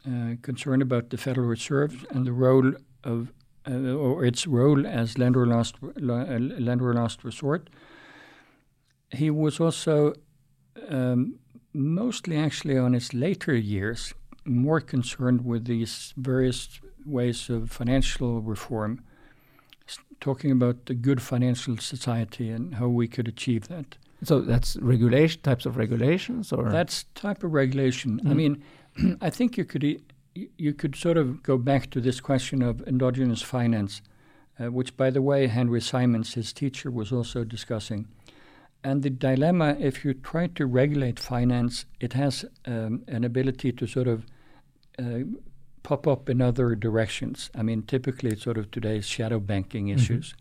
uh, 0.05 0.35
concerned 0.41 0.81
about 0.81 1.09
the 1.09 1.17
Federal 1.17 1.47
Reserve 1.47 2.05
and 2.11 2.25
the 2.25 2.33
role 2.33 2.73
of 3.03 3.31
uh, 3.69 3.93
or 3.93 4.25
its 4.25 4.47
role 4.47 4.87
as 4.87 5.17
lender 5.17 5.45
last 5.45 5.75
uh, 5.83 5.89
lender 5.99 6.93
last 6.93 7.23
resort. 7.23 7.69
He 9.11 9.29
was 9.29 9.59
also 9.59 10.13
um, 10.89 11.39
mostly 11.73 12.37
actually 12.37 12.77
on 12.77 12.93
his 12.93 13.13
later 13.13 13.55
years 13.55 14.13
more 14.45 14.81
concerned 14.81 15.45
with 15.45 15.65
these 15.65 16.13
various 16.17 16.79
ways 17.05 17.49
of 17.49 17.69
financial 17.69 18.41
reform, 18.41 19.03
talking 20.19 20.51
about 20.51 20.85
the 20.85 20.93
good 20.93 21.21
financial 21.21 21.77
society 21.77 22.49
and 22.49 22.75
how 22.75 22.87
we 22.87 23.07
could 23.07 23.27
achieve 23.27 23.67
that. 23.67 23.97
So 24.23 24.41
that's 24.41 24.75
regulation 24.77 25.41
types 25.41 25.65
of 25.65 25.77
regulations, 25.77 26.51
or 26.51 26.69
that's 26.69 27.05
type 27.15 27.43
of 27.43 27.53
regulation. 27.53 28.19
Mm. 28.23 28.29
I 28.29 28.33
mean, 28.33 28.63
I 29.21 29.29
think 29.29 29.57
you 29.57 29.65
could 29.65 30.01
you 30.33 30.73
could 30.73 30.95
sort 30.95 31.17
of 31.17 31.43
go 31.43 31.57
back 31.57 31.89
to 31.91 32.01
this 32.01 32.19
question 32.19 32.61
of 32.61 32.81
endogenous 32.87 33.41
finance, 33.41 34.01
uh, 34.59 34.71
which, 34.71 34.95
by 34.95 35.09
the 35.09 35.21
way, 35.21 35.47
Henry 35.47 35.81
Simons, 35.81 36.33
his 36.33 36.53
teacher, 36.53 36.89
was 36.89 37.11
also 37.11 37.43
discussing. 37.43 38.07
And 38.83 39.03
the 39.03 39.09
dilemma, 39.09 39.77
if 39.79 40.03
you 40.03 40.13
try 40.13 40.47
to 40.47 40.65
regulate 40.65 41.19
finance, 41.19 41.85
it 41.99 42.13
has 42.13 42.45
um, 42.65 43.03
an 43.07 43.23
ability 43.23 43.71
to 43.73 43.85
sort 43.85 44.07
of 44.07 44.25
uh, 44.97 45.19
pop 45.83 46.07
up 46.07 46.29
in 46.29 46.41
other 46.41 46.75
directions. 46.75 47.51
I 47.53 47.63
mean, 47.63 47.83
typically, 47.83 48.31
it's 48.31 48.43
sort 48.43 48.57
of 48.57 48.71
today's 48.71 49.05
shadow 49.05 49.39
banking 49.39 49.87
mm-hmm. 49.87 49.99
issues. 49.99 50.33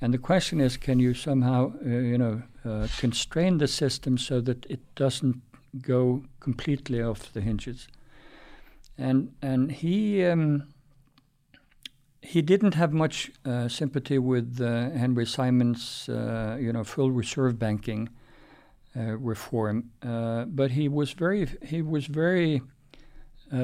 And 0.00 0.12
the 0.12 0.18
question 0.18 0.60
is, 0.60 0.76
can 0.76 0.98
you 0.98 1.14
somehow, 1.14 1.72
uh, 1.84 1.88
you 1.88 2.18
know, 2.18 2.42
uh, 2.64 2.88
constrain 2.98 3.58
the 3.58 3.68
system 3.68 4.18
so 4.18 4.40
that 4.40 4.66
it 4.66 4.80
doesn't 4.94 5.40
go 5.80 6.24
completely 6.40 7.02
off 7.02 7.32
the 7.32 7.40
hinges? 7.40 7.86
And 8.98 9.32
and 9.42 9.72
he 9.72 10.24
um, 10.24 10.64
he 12.20 12.40
didn't 12.40 12.74
have 12.74 12.92
much 12.92 13.32
uh, 13.44 13.68
sympathy 13.68 14.18
with 14.18 14.60
uh, 14.60 14.90
Henry 14.90 15.26
Simons, 15.26 16.08
uh, 16.08 16.56
you 16.60 16.72
know, 16.72 16.84
full 16.84 17.10
reserve 17.10 17.58
banking 17.58 18.08
uh, 18.96 19.16
reform, 19.16 19.90
uh, 20.02 20.44
but 20.44 20.70
he 20.72 20.88
was 20.88 21.12
very 21.12 21.48
he 21.64 21.82
was 21.82 22.06
very 22.06 22.62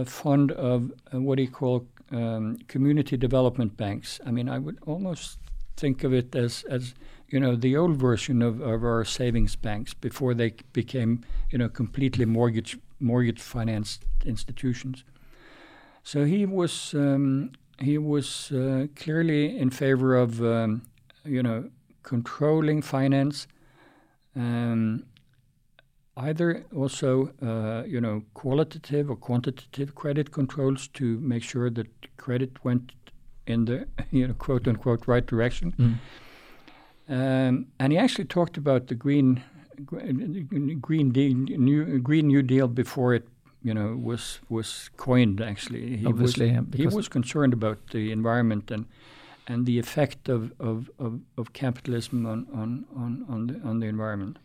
fond 0.05 0.53
of 0.53 0.93
what 1.13 1.39
he 1.39 1.47
called 1.47 1.87
um, 2.11 2.59
community 2.69 3.17
development 3.17 3.75
banks. 3.77 4.21
I 4.27 4.31
mean, 4.31 4.49
I 4.49 4.59
would 4.59 4.79
almost 4.87 5.39
think 5.77 6.05
of 6.05 6.13
it 6.13 6.35
as 6.35 6.65
as 6.69 6.95
you 7.29 7.39
know 7.39 7.55
the 7.57 7.77
old 7.77 7.97
version 7.97 8.43
of, 8.43 8.61
of 8.61 8.85
our 8.85 9.05
savings 9.05 9.57
banks 9.57 9.95
before 9.95 10.35
they 10.35 10.55
became 10.73 11.25
you 11.51 11.59
know 11.59 11.69
completely 11.69 12.25
mortgage 12.25 12.77
mortgage 13.01 13.41
financed 13.41 14.05
institutions. 14.25 15.05
So 16.09 16.25
he 16.25 16.47
was 16.47 16.95
um, 16.95 17.51
he 17.79 17.99
was 17.99 18.51
uh, 18.51 18.87
clearly 18.97 19.59
in 19.59 19.69
favor 19.69 20.17
of 20.17 20.41
um, 20.41 20.81
you 21.23 21.43
know 21.43 21.69
controlling 22.03 22.81
finance, 22.81 23.47
um, 24.35 25.05
either 26.17 26.65
also 26.75 27.35
uh, 27.43 27.83
you 27.87 28.01
know 28.01 28.23
qualitative 28.33 29.11
or 29.11 29.17
quantitative 29.17 29.95
credit 29.95 30.31
controls 30.31 30.89
to 30.95 31.21
make 31.21 31.43
sure 31.43 31.69
that 31.69 31.89
credit 32.17 32.65
went 32.65 32.93
in 33.47 33.67
the 33.67 33.87
you 34.11 34.29
know 34.29 34.33
quote 34.33 34.67
unquote 34.67 35.07
right 35.07 35.27
direction. 35.27 35.75
Mm. 35.79 35.99
Um, 37.11 37.67
and 37.79 37.93
he 37.93 37.99
actually 37.99 38.29
talked 38.29 38.57
about 38.57 38.87
the 38.87 38.95
green 38.95 39.43
green 40.81 41.11
deal, 41.11 41.35
new 41.37 41.99
green 41.99 42.29
new 42.29 42.43
deal 42.43 42.67
before 42.67 43.13
it 43.13 43.29
you 43.63 43.75
know, 43.75 43.97
was 43.97 44.41
was 44.49 44.91
coined 44.97 45.41
actually. 45.41 45.97
He 45.97 46.07
Obviously, 46.07 46.51
was, 46.53 46.67
he 46.75 46.87
was 46.87 47.09
concerned 47.09 47.53
about 47.53 47.79
the 47.91 48.13
environment 48.13 48.71
and 48.71 48.87
and 49.49 49.67
the 49.67 49.79
effect 49.79 50.29
of, 50.29 50.53
of, 50.61 50.91
of, 50.99 51.21
of 51.37 51.53
capitalism 51.53 52.27
on, 52.27 52.47
on, 52.53 52.85
on, 52.95 53.25
on, 53.29 53.47
the, 53.47 53.61
on 53.67 53.81
the 53.81 53.87
environment. 53.87 54.39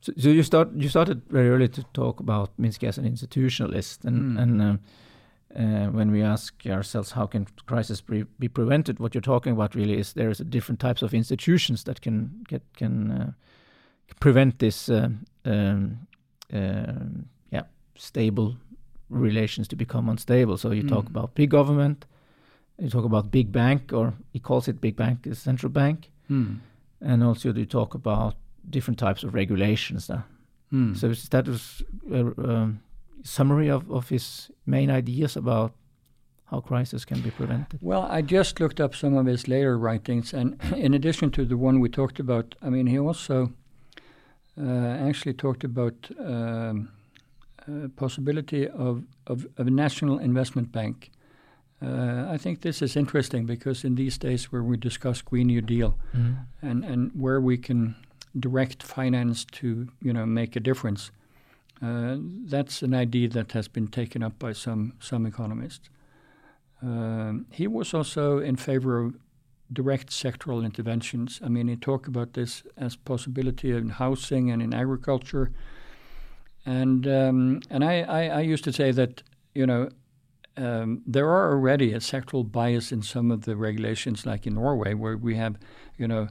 So, 0.00 0.12
so, 0.18 0.28
you 0.28 0.42
start 0.42 0.70
you 0.74 0.88
started 0.88 1.22
very 1.30 1.48
early 1.48 1.68
to 1.68 1.82
talk 1.94 2.20
about 2.20 2.50
Minsky 2.58 2.86
as 2.88 2.98
an 2.98 3.04
institutionalist, 3.04 4.04
and 4.04 4.36
mm. 4.36 4.42
and 4.42 4.62
um, 4.62 4.80
uh, 5.56 5.90
when 5.92 6.10
we 6.10 6.22
ask 6.22 6.54
ourselves 6.66 7.12
how 7.12 7.26
can 7.26 7.46
crisis 7.64 8.02
pre 8.02 8.24
be 8.38 8.48
prevented, 8.48 8.98
what 8.98 9.14
you're 9.14 9.22
talking 9.22 9.52
about 9.52 9.74
really 9.74 9.98
is 9.98 10.12
there 10.12 10.28
is 10.28 10.38
different 10.38 10.78
types 10.78 11.00
of 11.00 11.14
institutions 11.14 11.84
that 11.84 12.02
can 12.02 12.44
get 12.46 12.62
can 12.76 13.10
uh, 13.12 13.32
prevent 14.20 14.58
this 14.58 14.90
uh, 14.90 15.08
um, 15.46 16.06
um 16.52 17.24
stable 17.96 18.56
relations 19.08 19.68
to 19.68 19.76
become 19.76 20.08
unstable. 20.08 20.56
So 20.58 20.70
you 20.70 20.82
mm. 20.82 20.88
talk 20.88 21.06
about 21.06 21.34
big 21.34 21.50
government, 21.50 22.04
you 22.78 22.90
talk 22.90 23.04
about 23.04 23.30
big 23.30 23.52
bank, 23.52 23.92
or 23.92 24.14
he 24.32 24.38
calls 24.38 24.68
it 24.68 24.80
big 24.80 24.96
bank, 24.96 25.22
the 25.22 25.34
central 25.34 25.70
bank, 25.70 26.10
mm. 26.30 26.58
and 27.00 27.22
also 27.22 27.52
you 27.52 27.66
talk 27.66 27.94
about 27.94 28.34
different 28.68 28.98
types 28.98 29.22
of 29.22 29.34
regulations. 29.34 30.06
There. 30.06 30.24
Mm. 30.72 30.96
So 30.96 31.08
that 31.30 31.46
was 31.46 31.82
a 32.10 32.20
um, 32.20 32.80
summary 33.22 33.68
of, 33.68 33.90
of 33.90 34.08
his 34.08 34.50
main 34.66 34.90
ideas 34.90 35.36
about 35.36 35.72
how 36.46 36.60
crisis 36.60 37.04
can 37.04 37.20
be 37.20 37.30
prevented. 37.30 37.78
Well, 37.80 38.02
I 38.02 38.22
just 38.22 38.60
looked 38.60 38.80
up 38.80 38.94
some 38.94 39.16
of 39.16 39.26
his 39.26 39.48
later 39.48 39.78
writings, 39.78 40.34
and 40.34 40.60
in 40.76 40.94
addition 40.94 41.30
to 41.32 41.44
the 41.44 41.56
one 41.56 41.80
we 41.80 41.88
talked 41.88 42.18
about, 42.18 42.54
I 42.60 42.70
mean, 42.70 42.86
he 42.86 42.98
also 42.98 43.52
uh, 44.60 45.08
actually 45.08 45.34
talked 45.34 45.64
about. 45.64 46.10
Um, 46.18 46.90
uh, 47.66 47.88
possibility 47.96 48.68
of, 48.68 49.04
of, 49.26 49.46
of, 49.56 49.66
a 49.66 49.70
national 49.70 50.18
investment 50.18 50.70
bank. 50.70 51.10
Uh, 51.82 52.26
I 52.28 52.36
think 52.36 52.60
this 52.60 52.82
is 52.82 52.96
interesting 52.96 53.46
because 53.46 53.84
in 53.84 53.94
these 53.94 54.18
days 54.18 54.52
where 54.52 54.62
we 54.62 54.76
discuss 54.76 55.22
Green 55.22 55.46
New 55.46 55.62
Deal 55.62 55.96
mm. 56.14 56.36
and, 56.62 56.84
and 56.84 57.10
where 57.14 57.40
we 57.40 57.56
can 57.56 57.96
direct 58.38 58.82
finance 58.82 59.44
to 59.44 59.88
you 60.02 60.12
know 60.12 60.26
make 60.26 60.56
a 60.56 60.60
difference, 60.60 61.10
uh, 61.82 62.16
that's 62.46 62.82
an 62.82 62.94
idea 62.94 63.28
that 63.28 63.52
has 63.52 63.68
been 63.68 63.88
taken 63.88 64.22
up 64.22 64.38
by 64.38 64.52
some 64.52 64.92
some 65.00 65.26
economists. 65.26 65.88
Um, 66.82 67.46
he 67.50 67.66
was 67.66 67.94
also 67.94 68.38
in 68.38 68.56
favor 68.56 69.00
of 69.00 69.14
direct 69.72 70.10
sectoral 70.10 70.64
interventions. 70.64 71.40
I 71.42 71.48
mean, 71.48 71.68
he 71.68 71.76
talked 71.76 72.06
about 72.06 72.34
this 72.34 72.62
as 72.76 72.96
possibility 72.96 73.70
in 73.72 73.88
housing 73.88 74.50
and 74.50 74.62
in 74.62 74.74
agriculture 74.74 75.50
and 76.66 77.06
um, 77.06 77.60
and 77.70 77.84
I, 77.84 78.02
I, 78.02 78.26
I, 78.26 78.40
used 78.40 78.64
to 78.64 78.72
say 78.72 78.90
that 78.92 79.22
you 79.54 79.66
know 79.66 79.88
um, 80.56 81.02
there 81.06 81.28
are 81.28 81.52
already 81.52 81.92
a 81.92 81.98
sectoral 81.98 82.50
bias 82.50 82.92
in 82.92 83.02
some 83.02 83.30
of 83.30 83.44
the 83.44 83.56
regulations, 83.56 84.24
like 84.24 84.46
in 84.46 84.54
Norway, 84.54 84.94
where 84.94 85.16
we 85.16 85.36
have 85.36 85.56
you 85.98 86.08
know 86.08 86.28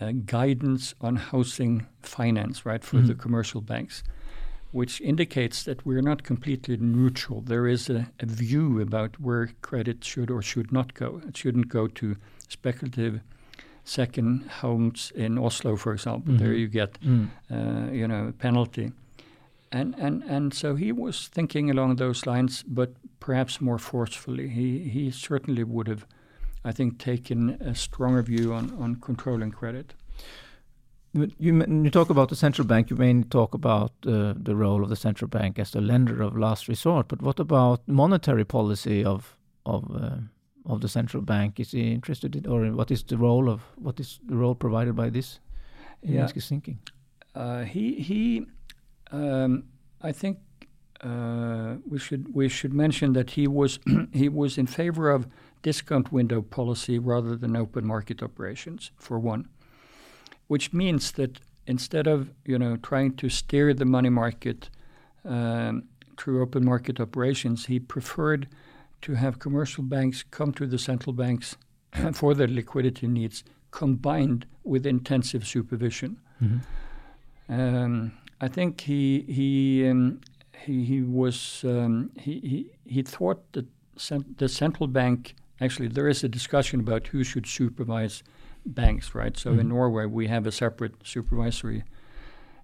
uh, 0.00 0.12
guidance 0.26 0.94
on 1.00 1.16
housing 1.16 1.86
finance, 2.02 2.66
right, 2.66 2.84
for 2.84 2.96
mm-hmm. 2.96 3.06
the 3.06 3.14
commercial 3.14 3.60
banks, 3.60 4.02
which 4.72 5.00
indicates 5.00 5.62
that 5.64 5.86
we're 5.86 6.02
not 6.02 6.24
completely 6.24 6.76
neutral. 6.76 7.40
There 7.40 7.66
is 7.66 7.88
a, 7.88 8.10
a 8.20 8.26
view 8.26 8.80
about 8.80 9.20
where 9.20 9.50
credit 9.62 10.04
should 10.04 10.30
or 10.30 10.42
should 10.42 10.72
not 10.72 10.94
go. 10.94 11.20
It 11.26 11.36
shouldn't 11.36 11.68
go 11.68 11.86
to 11.86 12.16
speculative 12.48 13.20
second 13.84 14.50
homes 14.60 15.12
in 15.14 15.38
Oslo, 15.38 15.76
for 15.76 15.92
example. 15.92 16.34
Mm-hmm. 16.34 16.44
There 16.44 16.52
you 16.52 16.68
get, 16.68 17.00
mm. 17.00 17.28
uh, 17.50 17.90
you 17.90 18.06
know, 18.06 18.32
penalty 18.38 18.92
and 19.72 19.94
and 19.98 20.22
and 20.22 20.54
so 20.54 20.76
he 20.76 20.92
was 20.92 21.28
thinking 21.28 21.70
along 21.70 21.96
those 21.96 22.26
lines, 22.26 22.62
but 22.62 22.90
perhaps 23.20 23.60
more 23.60 23.78
forcefully. 23.78 24.48
He 24.48 24.78
he 24.88 25.10
certainly 25.10 25.64
would 25.64 25.88
have, 25.88 26.06
I 26.64 26.72
think, 26.72 26.98
taken 26.98 27.50
a 27.60 27.74
stronger 27.74 28.22
view 28.22 28.52
on 28.54 28.70
on 28.78 28.96
controlling 28.96 29.52
credit. 29.52 29.94
You 31.12 31.30
you 31.38 31.90
talk 31.90 32.10
about 32.10 32.28
the 32.28 32.36
central 32.36 32.66
bank. 32.66 32.90
You 32.90 32.96
mainly 32.96 33.28
talk 33.28 33.54
about 33.54 33.92
uh, 34.06 34.34
the 34.44 34.54
role 34.54 34.82
of 34.82 34.88
the 34.88 34.96
central 34.96 35.28
bank 35.28 35.58
as 35.58 35.70
the 35.70 35.80
lender 35.80 36.22
of 36.22 36.36
last 36.36 36.68
resort. 36.68 37.08
But 37.08 37.22
what 37.22 37.40
about 37.40 37.80
monetary 37.86 38.44
policy 38.44 39.04
of 39.04 39.36
of 39.64 39.84
uh, 39.90 40.16
of 40.64 40.80
the 40.80 40.88
central 40.88 41.22
bank? 41.22 41.60
Is 41.60 41.72
he 41.72 41.92
interested 41.92 42.36
in, 42.36 42.46
or 42.46 42.72
what 42.72 42.90
is 42.90 43.02
the 43.04 43.16
role 43.16 43.48
of 43.48 43.60
what 43.76 44.00
is 44.00 44.20
the 44.28 44.36
role 44.36 44.54
provided 44.54 44.94
by 44.94 45.10
this? 45.10 45.40
Yeah. 46.02 46.26
thinking. 46.26 46.78
Uh, 47.34 47.64
he 47.64 47.94
he 47.94 48.46
um, 49.12 49.64
I 50.00 50.12
think 50.12 50.38
uh, 51.02 51.76
we 51.88 51.98
should 51.98 52.34
we 52.34 52.48
should 52.48 52.72
mention 52.72 53.12
that 53.12 53.30
he 53.30 53.46
was 53.46 53.78
he 54.12 54.28
was 54.28 54.58
in 54.58 54.66
favor 54.66 55.10
of 55.10 55.26
discount 55.62 56.12
window 56.12 56.42
policy 56.42 56.98
rather 56.98 57.36
than 57.36 57.56
open 57.56 57.86
market 57.86 58.22
operations 58.22 58.90
for 58.96 59.18
one, 59.18 59.48
which 60.46 60.72
means 60.72 61.12
that 61.12 61.40
instead 61.66 62.06
of 62.06 62.30
you 62.44 62.58
know 62.58 62.76
trying 62.76 63.14
to 63.16 63.28
steer 63.28 63.74
the 63.74 63.84
money 63.84 64.10
market 64.10 64.70
um, 65.24 65.84
through 66.16 66.42
open 66.42 66.64
market 66.64 67.00
operations, 67.00 67.66
he 67.66 67.78
preferred 67.78 68.48
to 69.02 69.14
have 69.14 69.38
commercial 69.38 69.84
banks 69.84 70.24
come 70.30 70.52
to 70.52 70.66
the 70.66 70.78
central 70.78 71.12
banks 71.12 71.56
for 72.12 72.34
their 72.34 72.48
liquidity 72.48 73.06
needs 73.06 73.44
combined 73.70 74.46
with 74.64 74.86
intensive 74.86 75.46
supervision. 75.46 76.18
Mm-hmm. 76.42 76.58
Um, 77.50 78.12
I 78.40 78.48
think 78.48 78.82
he 78.82 79.22
he 79.22 79.88
um, 79.88 80.20
he, 80.64 80.84
he, 80.84 81.02
was 81.02 81.64
um, 81.64 82.10
he, 82.18 82.40
he 82.40 82.70
he 82.84 83.02
thought 83.02 83.52
that 83.52 83.66
cent- 83.96 84.38
the 84.38 84.48
central 84.48 84.86
bank 84.86 85.34
actually 85.60 85.88
there 85.88 86.08
is 86.08 86.22
a 86.24 86.28
discussion 86.28 86.80
about 86.80 87.08
who 87.08 87.24
should 87.24 87.46
supervise 87.46 88.22
banks, 88.64 89.14
right? 89.14 89.36
So 89.36 89.50
mm-hmm. 89.50 89.60
in 89.60 89.68
Norway 89.68 90.06
we 90.06 90.28
have 90.28 90.46
a 90.46 90.52
separate 90.52 90.94
supervisory 91.04 91.84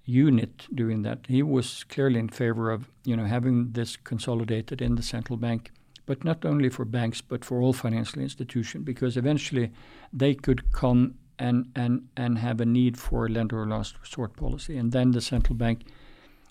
unit 0.04 0.66
doing 0.74 1.02
that. 1.02 1.20
He 1.28 1.42
was 1.42 1.84
clearly 1.84 2.20
in 2.20 2.28
favor 2.28 2.70
of 2.70 2.88
you 3.04 3.16
know 3.16 3.24
having 3.24 3.72
this 3.72 3.96
consolidated 3.96 4.80
in 4.80 4.94
the 4.96 5.02
central 5.02 5.37
bank 5.37 5.70
but 6.06 6.24
not 6.24 6.44
only 6.44 6.68
for 6.68 6.84
banks, 6.84 7.20
but 7.20 7.44
for 7.44 7.60
all 7.60 7.72
financial 7.72 8.20
institutions, 8.20 8.84
because 8.84 9.16
eventually 9.16 9.72
they 10.12 10.34
could 10.34 10.70
come 10.72 11.14
and, 11.38 11.70
and, 11.74 12.08
and 12.16 12.38
have 12.38 12.60
a 12.60 12.66
need 12.66 12.98
for 12.98 13.28
lender 13.28 13.60
or 13.62 13.66
last 13.66 13.98
resort 14.00 14.36
policy. 14.36 14.76
And 14.76 14.92
then 14.92 15.12
the 15.12 15.20
central 15.20 15.56
bank 15.56 15.82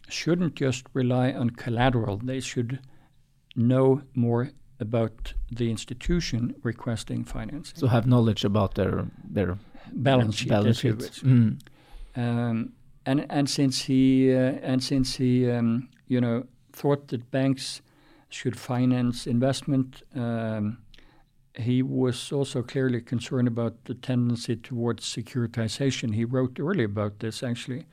shouldn't 0.09 0.55
just 0.55 0.85
rely 0.93 1.31
on 1.31 1.51
collateral, 1.51 2.17
they 2.17 2.39
should 2.39 2.79
know 3.55 4.01
more 4.15 4.51
about 4.79 5.33
the 5.51 5.69
institution 5.69 6.55
requesting 6.63 7.23
financing. 7.23 7.77
So 7.77 7.87
have 7.87 8.05
knowledge 8.07 8.43
about 8.43 8.75
their 8.75 9.05
their 9.23 9.57
balance 9.93 10.35
sheet. 10.35 10.49
Balance 10.49 10.79
sheet. 10.79 10.97
Mm. 10.97 11.59
Um, 12.15 12.73
and 13.05 13.25
and 13.29 13.49
since 13.49 13.83
he 13.83 14.33
uh, 14.33 14.53
and 14.61 14.83
since 14.83 15.15
he 15.15 15.49
um, 15.49 15.89
you 16.07 16.19
know 16.19 16.45
thought 16.71 17.07
that 17.09 17.31
banks 17.31 17.81
should 18.29 18.57
finance 18.57 19.27
investment. 19.27 20.03
Um, 20.15 20.77
he 21.55 21.81
was 21.83 22.31
also 22.31 22.63
clearly 22.63 23.01
concerned 23.01 23.47
about 23.47 23.85
the 23.85 23.93
tendency 23.93 24.55
towards 24.55 25.05
securitization. 25.05 26.15
He 26.15 26.25
wrote 26.25 26.59
early 26.59 26.83
about 26.83 27.19
this 27.19 27.43
actually, 27.43 27.85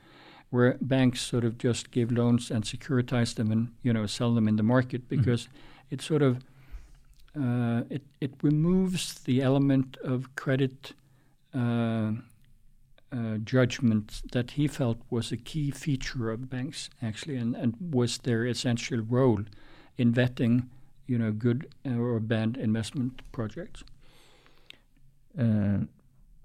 where 0.49 0.77
banks 0.81 1.21
sort 1.21 1.45
of 1.45 1.57
just 1.57 1.91
give 1.91 2.11
loans 2.11 2.51
and 2.51 2.63
securitize 2.63 3.35
them 3.35 3.51
and 3.51 3.69
you 3.83 3.93
know 3.93 4.05
sell 4.05 4.33
them 4.33 4.47
in 4.47 4.55
the 4.55 4.63
market 4.63 5.01
mm-hmm. 5.07 5.17
because 5.17 5.43
mm-hmm. 5.43 5.57
it 5.91 6.01
sort 6.01 6.21
of 6.21 6.37
uh, 7.39 7.83
it 7.89 8.03
it 8.19 8.33
removes 8.41 9.15
the 9.23 9.41
element 9.41 9.97
of 10.03 10.35
credit 10.35 10.93
uh, 11.53 12.11
uh, 13.13 13.37
judgment 13.43 14.21
that 14.31 14.51
he 14.51 14.67
felt 14.67 14.97
was 15.09 15.31
a 15.31 15.37
key 15.37 15.69
feature 15.69 16.31
of 16.31 16.49
banks 16.49 16.89
actually 17.01 17.35
and, 17.35 17.55
and 17.55 17.75
was 17.91 18.19
their 18.19 18.45
essential 18.45 18.99
role 19.01 19.43
in 19.97 20.13
vetting, 20.13 20.67
you 21.11 21.17
know, 21.17 21.31
good 21.31 21.67
or 21.85 22.19
bad 22.21 22.57
investment 22.57 23.21
projects. 23.33 23.83
Uh, 25.37 25.79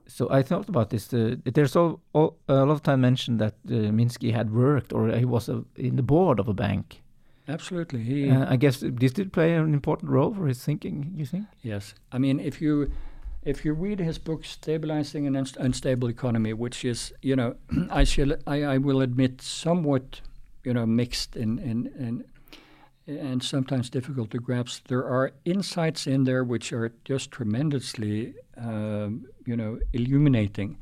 so 0.08 0.28
I 0.30 0.42
thought 0.42 0.68
about 0.68 0.90
this. 0.90 1.12
Uh, 1.14 1.36
there's 1.44 1.76
all, 1.76 2.00
all, 2.12 2.36
a 2.48 2.54
lot 2.54 2.70
of 2.70 2.82
time 2.82 3.00
mentioned 3.00 3.38
that 3.40 3.54
uh, 3.68 3.92
Minsky 3.98 4.32
had 4.32 4.52
worked 4.52 4.92
or 4.92 5.08
he 5.10 5.24
was 5.24 5.48
in 5.76 5.96
the 5.96 6.02
board 6.02 6.40
of 6.40 6.48
a 6.48 6.54
bank. 6.54 7.02
Absolutely. 7.48 8.02
He, 8.02 8.28
uh, 8.28 8.52
I 8.52 8.56
guess 8.56 8.82
this 8.82 9.12
did 9.12 9.32
play 9.32 9.54
an 9.54 9.72
important 9.72 10.10
role 10.10 10.34
for 10.34 10.48
his 10.48 10.64
thinking. 10.64 11.12
You 11.16 11.26
think? 11.26 11.46
Yes. 11.62 11.94
I 12.10 12.18
mean, 12.18 12.40
if 12.40 12.60
you 12.60 12.90
if 13.44 13.64
you 13.64 13.72
read 13.72 14.00
his 14.00 14.18
book 14.18 14.44
"Stabilizing 14.44 15.28
an 15.28 15.36
Unstable 15.36 16.08
Economy," 16.08 16.54
which 16.54 16.84
is, 16.84 17.12
you 17.22 17.36
know, 17.36 17.54
I 17.90 18.02
shall 18.02 18.32
I, 18.48 18.64
I 18.64 18.78
will 18.78 19.00
admit 19.00 19.40
somewhat, 19.42 20.20
you 20.64 20.74
know, 20.74 20.86
mixed 20.86 21.36
in 21.36 21.60
in, 21.60 21.86
in 21.98 22.24
and 23.06 23.42
sometimes 23.42 23.90
difficult 23.90 24.30
to 24.30 24.38
grasp. 24.38 24.88
There 24.88 25.04
are 25.04 25.32
insights 25.44 26.06
in 26.06 26.24
there 26.24 26.44
which 26.44 26.72
are 26.72 26.92
just 27.04 27.30
tremendously, 27.30 28.34
uh, 28.60 29.08
you 29.44 29.56
know, 29.56 29.78
illuminating, 29.92 30.78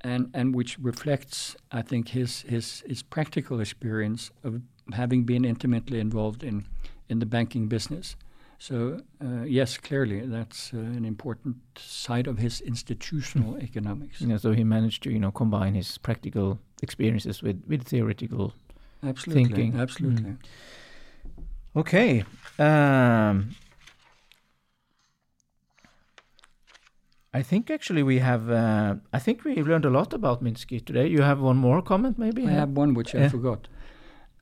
and 0.00 0.30
and 0.32 0.54
which 0.54 0.78
reflects, 0.78 1.56
I 1.72 1.82
think, 1.82 2.08
his 2.08 2.42
his 2.42 2.84
his 2.86 3.02
practical 3.02 3.60
experience 3.60 4.30
of 4.44 4.62
having 4.92 5.24
been 5.24 5.44
intimately 5.44 5.98
involved 5.98 6.42
in 6.42 6.66
in 7.08 7.18
the 7.18 7.26
banking 7.26 7.68
business. 7.68 8.16
So 8.58 9.00
uh, 9.22 9.42
yes, 9.42 9.76
clearly 9.76 10.20
that's 10.20 10.72
uh, 10.72 10.78
an 10.78 11.04
important 11.04 11.56
side 11.78 12.26
of 12.26 12.38
his 12.38 12.60
institutional 12.60 13.54
mm. 13.54 13.62
economics. 13.62 14.20
Yeah, 14.20 14.38
so 14.38 14.52
he 14.52 14.64
managed 14.64 15.02
to 15.02 15.10
you 15.10 15.18
know 15.18 15.30
combine 15.30 15.74
his 15.74 15.98
practical 15.98 16.58
experiences 16.82 17.42
with 17.42 17.62
with 17.66 17.82
theoretical 17.82 18.54
absolutely, 19.02 19.44
thinking. 19.44 19.80
Absolutely. 19.80 20.30
Mm. 20.30 20.38
Okay. 21.76 22.24
Um, 22.58 23.50
I 27.34 27.42
think 27.42 27.70
actually 27.70 28.02
we 28.02 28.18
have. 28.18 28.50
Uh, 28.50 28.94
I 29.12 29.18
think 29.18 29.44
we 29.44 29.62
learned 29.62 29.84
a 29.84 29.90
lot 29.90 30.14
about 30.14 30.42
Minsky 30.42 30.84
today. 30.84 31.06
You 31.06 31.20
have 31.20 31.38
one 31.38 31.58
more 31.58 31.82
comment, 31.82 32.18
maybe? 32.18 32.46
I 32.46 32.50
have 32.50 32.70
one 32.70 32.94
which 32.94 33.14
I 33.14 33.28
forgot. 33.28 33.68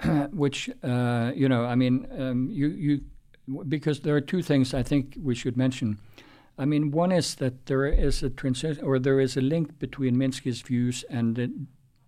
which 0.33 0.71
uh, 0.85 1.33
you 1.35 1.49
know, 1.49 1.65
I 1.65 1.75
mean, 1.75 2.07
um, 2.17 2.49
you 2.51 2.69
you 2.69 3.01
because 3.69 4.01
there 4.01 4.15
are 4.15 4.21
two 4.21 4.43
things 4.43 4.73
I 4.73 4.85
think 4.85 5.19
we 5.21 5.35
should 5.35 5.57
mention. 5.57 5.99
I 6.57 6.67
mean, 6.67 6.93
one 6.93 7.11
is 7.11 7.35
that 7.37 7.67
there 7.67 7.85
is 7.85 8.23
a 8.23 8.31
transition 8.31 8.85
or 8.85 9.01
there 9.01 9.19
is 9.19 9.37
a 9.37 9.41
link 9.41 9.81
between 9.81 10.15
Minsky's 10.15 10.63
views 10.63 11.05
and 11.11 11.35
the 11.35 11.53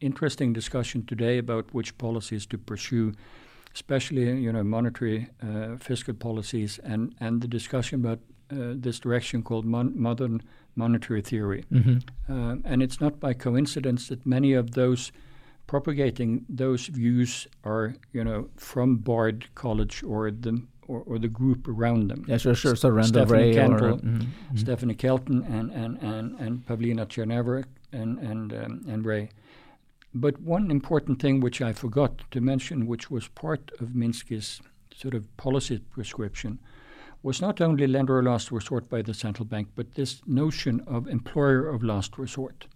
interesting 0.01 0.53
discussion 0.53 1.05
today 1.05 1.39
about 1.39 1.75
which 1.75 1.99
policies 1.99 2.47
to 2.47 2.59
pursue 2.59 3.13
especially 3.77 4.25
you 4.47 4.53
know 4.53 4.65
monetary 4.65 5.29
uh, 5.43 5.77
fiscal 5.79 6.15
policies 6.15 6.81
and 6.83 7.15
and 7.21 7.43
the 7.43 7.49
discussion 7.59 8.01
about 8.01 8.21
uh, 8.51 8.73
this 8.85 8.99
direction 8.99 9.43
called 9.43 9.67
mon- 9.67 9.93
modern 9.95 10.41
monetary 10.77 11.23
theory. 11.23 11.65
Mm-hmm. 11.73 11.99
Uh, 12.33 12.57
and 12.65 12.83
it's 12.83 13.01
not 13.01 13.21
by 13.21 13.35
coincidence 13.35 14.09
that 14.09 14.25
many 14.25 14.55
of 14.55 14.71
those 14.71 15.13
propagating 15.67 16.47
those 16.49 16.87
views 16.87 17.47
are 17.65 17.95
you 18.13 18.25
know 18.25 18.49
from 18.57 18.97
Bard 18.97 19.47
College 19.55 20.03
or 20.03 20.31
the 20.31 20.63
or, 20.89 21.03
or 21.07 21.19
the 21.19 21.29
group 21.29 21.69
around 21.69 22.09
them. 22.09 22.25
Yeah, 22.27 22.39
sure, 22.39 22.55
sure. 22.55 22.77
So 22.77 22.89
Randall 22.89 23.27
Stephanie 23.27 23.57
Wray 23.57 23.59
or, 23.59 23.79
mm-hmm, 23.79 24.17
mm-hmm. 24.17 24.57
Stephanie 24.57 24.95
Kelton 24.95 25.43
and 25.43 25.71
and 25.71 26.03
and 26.03 26.41
and 26.41 26.67
Pavlina 26.67 27.05
Tcherneva 27.07 27.65
and 27.93 28.19
and 28.19 28.55
um, 28.55 28.85
and 28.89 29.05
Wray. 29.05 29.29
But 30.19 30.41
one 30.41 30.71
important 30.71 31.21
thing 31.21 31.41
which 31.41 31.61
I 31.61 31.75
forgot 31.75 32.23
to 32.31 32.41
mention, 32.41 32.87
which 32.87 33.11
was 33.11 33.29
part 33.29 33.71
of 33.81 33.89
Minsky's 33.91 34.63
sort 34.95 35.13
of 35.13 35.37
policy 35.37 35.79
prescription, 35.79 36.59
was 37.23 37.43
not 37.43 37.61
only 37.61 37.87
lender 37.87 38.19
of 38.19 38.25
last 38.25 38.51
resort 38.51 38.89
by 38.89 39.03
the 39.03 39.13
central 39.13 39.45
bank, 39.45 39.69
but 39.75 39.95
this 39.95 40.23
notion 40.27 40.81
of 40.87 41.07
employer 41.07 41.69
of 41.69 41.83
last 41.83 42.17
resort. 42.17 42.67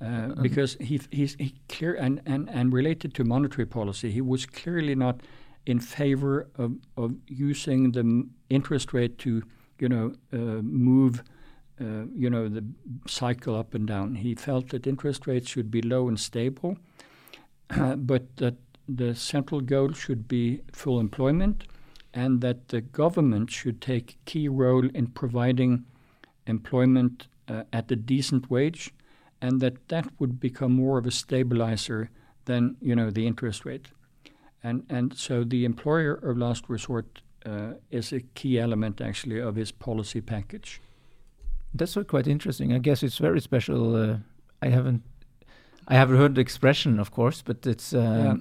Uh, 0.00 0.04
um, 0.04 0.34
because 0.40 0.78
he, 0.80 0.98
he's 1.10 1.34
he 1.38 1.54
clear 1.68 1.94
and, 1.94 2.22
and, 2.24 2.48
and 2.48 2.72
related 2.72 3.12
to 3.14 3.24
monetary 3.24 3.66
policy, 3.66 4.10
he 4.10 4.22
was 4.22 4.46
clearly 4.46 4.94
not 4.94 5.20
in 5.66 5.78
favor 5.78 6.48
of, 6.56 6.72
of 6.96 7.14
using 7.28 7.92
the 7.92 8.26
interest 8.48 8.94
rate 8.94 9.18
to, 9.18 9.42
you 9.78 9.88
know, 9.90 10.14
uh, 10.32 10.62
move 10.62 11.22
uh, 11.82 12.06
you 12.16 12.30
know, 12.30 12.48
the 12.48 12.64
cycle 13.06 13.56
up 13.56 13.74
and 13.74 13.86
down. 13.86 14.14
He 14.14 14.34
felt 14.34 14.68
that 14.68 14.86
interest 14.86 15.26
rates 15.26 15.50
should 15.50 15.70
be 15.70 15.82
low 15.82 16.08
and 16.08 16.18
stable, 16.18 16.78
but 17.96 18.36
that 18.36 18.54
the 18.88 19.14
central 19.14 19.60
goal 19.60 19.92
should 19.92 20.28
be 20.28 20.60
full 20.72 21.00
employment, 21.00 21.64
and 22.14 22.40
that 22.40 22.68
the 22.68 22.80
government 22.80 23.50
should 23.50 23.80
take 23.80 24.12
a 24.12 24.30
key 24.30 24.48
role 24.48 24.88
in 24.94 25.08
providing 25.08 25.84
employment 26.46 27.26
uh, 27.48 27.64
at 27.72 27.90
a 27.90 27.96
decent 27.96 28.50
wage, 28.50 28.92
and 29.40 29.60
that 29.60 29.88
that 29.88 30.08
would 30.18 30.38
become 30.38 30.72
more 30.72 30.98
of 30.98 31.06
a 31.06 31.10
stabilizer 31.10 32.10
than 32.44 32.76
you 32.80 32.94
know 32.94 33.10
the 33.10 33.26
interest 33.26 33.64
rate. 33.64 33.88
And 34.62 34.84
and 34.88 35.16
so 35.16 35.42
the 35.42 35.64
employer 35.64 36.14
of 36.14 36.38
last 36.38 36.68
resort 36.68 37.22
uh, 37.44 37.74
is 37.90 38.12
a 38.12 38.20
key 38.20 38.58
element 38.58 39.00
actually 39.00 39.40
of 39.40 39.56
his 39.56 39.72
policy 39.72 40.20
package. 40.20 40.80
That's 41.74 41.96
quite 42.06 42.26
interesting. 42.26 42.72
I 42.72 42.78
guess 42.78 43.02
it's 43.02 43.18
very 43.18 43.40
special. 43.40 43.96
Uh, 43.96 44.16
I 44.60 44.68
haven't, 44.68 45.02
I 45.88 45.94
haven't 45.94 46.16
heard 46.16 46.34
the 46.34 46.40
expression, 46.40 47.00
of 47.00 47.10
course, 47.10 47.42
but 47.42 47.66
it's, 47.66 47.94
uh, 47.94 47.98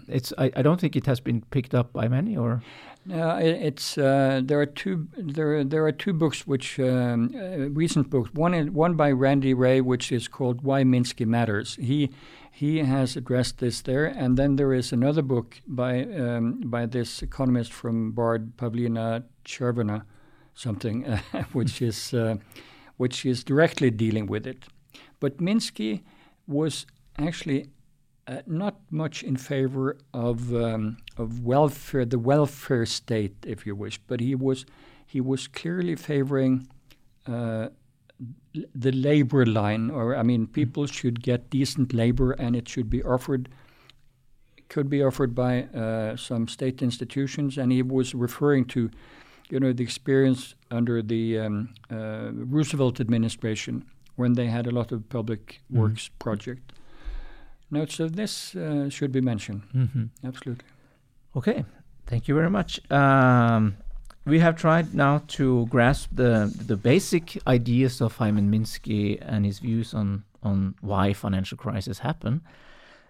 yeah. 0.08 0.16
it's. 0.16 0.34
I, 0.38 0.52
I 0.56 0.62
don't 0.62 0.80
think 0.80 0.96
it 0.96 1.06
has 1.06 1.20
been 1.20 1.42
picked 1.50 1.74
up 1.74 1.94
by 1.94 2.08
many, 2.08 2.36
or. 2.36 2.62
No, 3.04 3.38
it, 3.38 3.58
it's 3.64 3.98
uh, 3.98 4.42
there 4.44 4.60
are 4.60 4.68
two 4.68 5.08
there 5.18 5.64
there 5.64 5.84
are 5.86 5.92
two 5.92 6.14
books 6.14 6.46
which 6.46 6.80
um, 6.80 7.34
uh, 7.36 7.70
recent 7.70 8.12
books. 8.12 8.32
One 8.34 8.74
one 8.74 8.94
by 8.94 9.12
Randy 9.12 9.56
Wray, 9.56 9.82
which 9.82 10.12
is 10.12 10.28
called 10.28 10.62
Why 10.62 10.84
Minsky 10.84 11.26
Matters. 11.26 11.76
He 11.78 12.12
he 12.52 12.80
has 12.80 13.16
addressed 13.16 13.58
this 13.58 13.82
there, 13.82 14.06
and 14.06 14.38
then 14.38 14.56
there 14.56 14.74
is 14.74 14.92
another 14.94 15.24
book 15.24 15.62
by 15.66 16.04
um, 16.04 16.62
by 16.66 16.86
this 16.86 17.24
economist 17.24 17.74
from 17.74 18.12
Bard, 18.12 18.56
Pavlina 18.58 19.24
Chervina, 19.46 20.04
something, 20.54 21.04
which 21.54 21.82
is 21.82 22.14
uh, 22.14 22.36
which 23.02 23.26
is 23.26 23.44
directly 23.44 23.90
dealing 23.90 24.28
with 24.28 24.46
it. 24.46 24.60
But 25.20 25.38
Minsky 25.38 25.94
was 26.46 26.86
actually 27.18 27.62
uh, 28.28 28.42
not 28.46 28.76
much 28.92 29.24
in 29.24 29.38
favor 29.38 29.98
of 30.14 30.54
um, 30.54 30.98
of 31.18 31.28
welfare, 31.54 32.06
the 32.06 32.20
welfare 32.20 32.86
state, 32.86 33.36
if 33.54 33.66
you 33.66 33.76
wish, 33.76 33.98
but 34.10 34.20
he 34.20 34.36
was 34.36 34.66
he 35.14 35.20
was 35.32 35.42
clearly 35.48 35.96
favoring 35.96 36.68
uh, 37.26 37.70
the 38.86 38.92
labor 38.92 39.46
line, 39.46 39.90
or 39.90 40.16
I 40.16 40.24
mean, 40.24 40.46
people 40.46 40.86
should 40.86 41.18
get 41.24 41.50
decent 41.50 41.94
labor, 41.94 42.30
and 42.44 42.56
it 42.56 42.70
should 42.70 42.90
be 42.90 43.02
offered 43.04 43.50
could 44.70 44.90
be 44.90 45.04
offered 45.04 45.34
by 45.36 45.64
uh, 45.64 46.16
some 46.16 46.48
state 46.48 46.82
institutions, 46.82 47.58
and 47.58 47.72
he 47.72 47.82
was 47.82 48.16
referring 48.16 48.64
to, 48.66 48.90
you 49.52 49.60
know, 49.60 49.74
the 49.74 49.84
experience 49.84 50.56
under 50.72 51.02
the 51.02 51.40
um, 51.40 51.70
uh, 51.92 52.30
Roosevelt 52.32 53.00
administration 53.00 53.86
when 54.16 54.34
they 54.34 54.48
had 54.48 54.66
a 54.66 54.72
lot 54.72 54.92
of 54.92 55.08
public 55.10 55.62
mm. 55.72 55.78
works 55.80 56.10
project. 56.20 56.72
Now, 57.70 57.86
so 57.86 58.08
this 58.08 58.56
uh, 58.56 58.90
should 58.90 59.12
be 59.12 59.22
mentioned. 59.22 59.62
Mm 59.74 59.90
-hmm. 59.94 60.10
Absolutely. 60.24 60.68
Okay, 61.34 61.66
thank 62.06 62.28
you 62.28 62.38
very 62.38 62.50
much. 62.50 62.80
Um, 62.90 63.76
we 64.26 64.40
have 64.40 64.56
tried 64.56 64.94
now 64.94 65.22
to 65.38 65.66
grasp 65.70 66.10
the 66.16 66.52
the 66.68 66.76
basic 66.76 67.38
ideas 67.48 68.02
of 68.02 68.18
Hyman 68.18 68.50
Minsky 68.50 69.18
and 69.22 69.46
his 69.46 69.60
views 69.60 69.94
on 69.94 70.24
on 70.42 70.76
why 70.82 71.14
financial 71.14 71.58
crises 71.58 72.00
happen. 72.00 72.42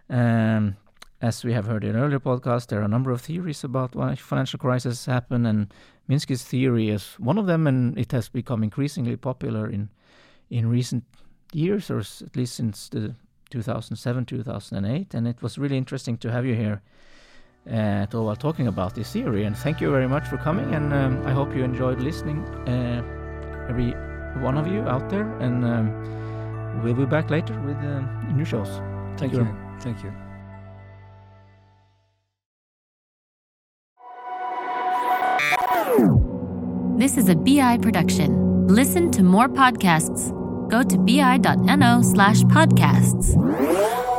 Um, 0.10 0.76
as 1.22 1.44
we 1.44 1.54
have 1.54 1.68
heard 1.68 1.84
in 1.84 1.96
earlier 1.96 2.20
podcasts, 2.20 2.68
there 2.68 2.80
are 2.82 2.86
a 2.86 2.88
number 2.88 3.12
of 3.12 3.22
theories 3.22 3.64
about 3.64 3.96
why 3.96 4.16
financial 4.16 4.60
crises 4.60 5.06
happen, 5.06 5.46
and 5.46 5.74
Minsky's 6.10 6.44
theory 6.44 6.90
is 6.90 7.16
one 7.20 7.38
of 7.38 7.46
them, 7.46 7.68
and 7.68 7.98
it 7.98 8.12
has 8.12 8.30
become 8.30 8.64
increasingly 8.64 9.16
popular 9.16 9.70
in 9.70 9.90
in 10.50 10.70
recent 10.70 11.04
years, 11.54 11.90
or 11.90 12.00
at 12.00 12.36
least 12.36 12.56
since 12.56 12.90
the 12.90 13.16
2007 13.50 14.26
2008. 14.26 15.14
And 15.14 15.28
it 15.28 15.42
was 15.42 15.58
really 15.58 15.78
interesting 15.78 16.18
to 16.18 16.32
have 16.32 16.46
you 16.46 16.56
here 16.56 16.82
uh, 17.72 18.06
while 18.12 18.36
talking 18.36 18.68
about 18.68 18.96
this 18.96 19.12
theory. 19.12 19.46
And 19.46 19.56
thank 19.56 19.82
you 19.82 19.92
very 19.92 20.08
much 20.08 20.28
for 20.28 20.38
coming. 20.38 20.74
And 20.74 20.94
um, 20.94 21.26
I 21.26 21.32
hope 21.32 21.56
you 21.56 21.64
enjoyed 21.64 22.02
listening, 22.02 22.44
uh, 22.68 23.68
every 23.70 23.92
one 24.42 24.58
of 24.58 24.68
you 24.68 24.82
out 24.82 25.10
there. 25.10 25.30
And 25.40 25.64
um, 25.66 26.82
we'll 26.84 26.96
be 26.96 27.06
back 27.06 27.30
later 27.30 27.60
with 27.62 27.78
uh, 27.78 28.02
new 28.34 28.46
shows. 28.46 28.70
Thank, 29.18 29.34
thank 29.34 29.34
you. 29.34 29.48
Thank 29.80 30.04
you. 30.04 30.31
This 36.98 37.18
is 37.18 37.28
a 37.28 37.36
BI 37.36 37.78
production. 37.80 38.68
Listen 38.68 39.12
to 39.12 39.24
more 39.24 39.50
podcasts. 39.50 40.32
Go 40.70 40.84
to 40.84 40.98
bi.no 40.98 42.02
slash 42.02 42.44
podcasts. 42.44 44.11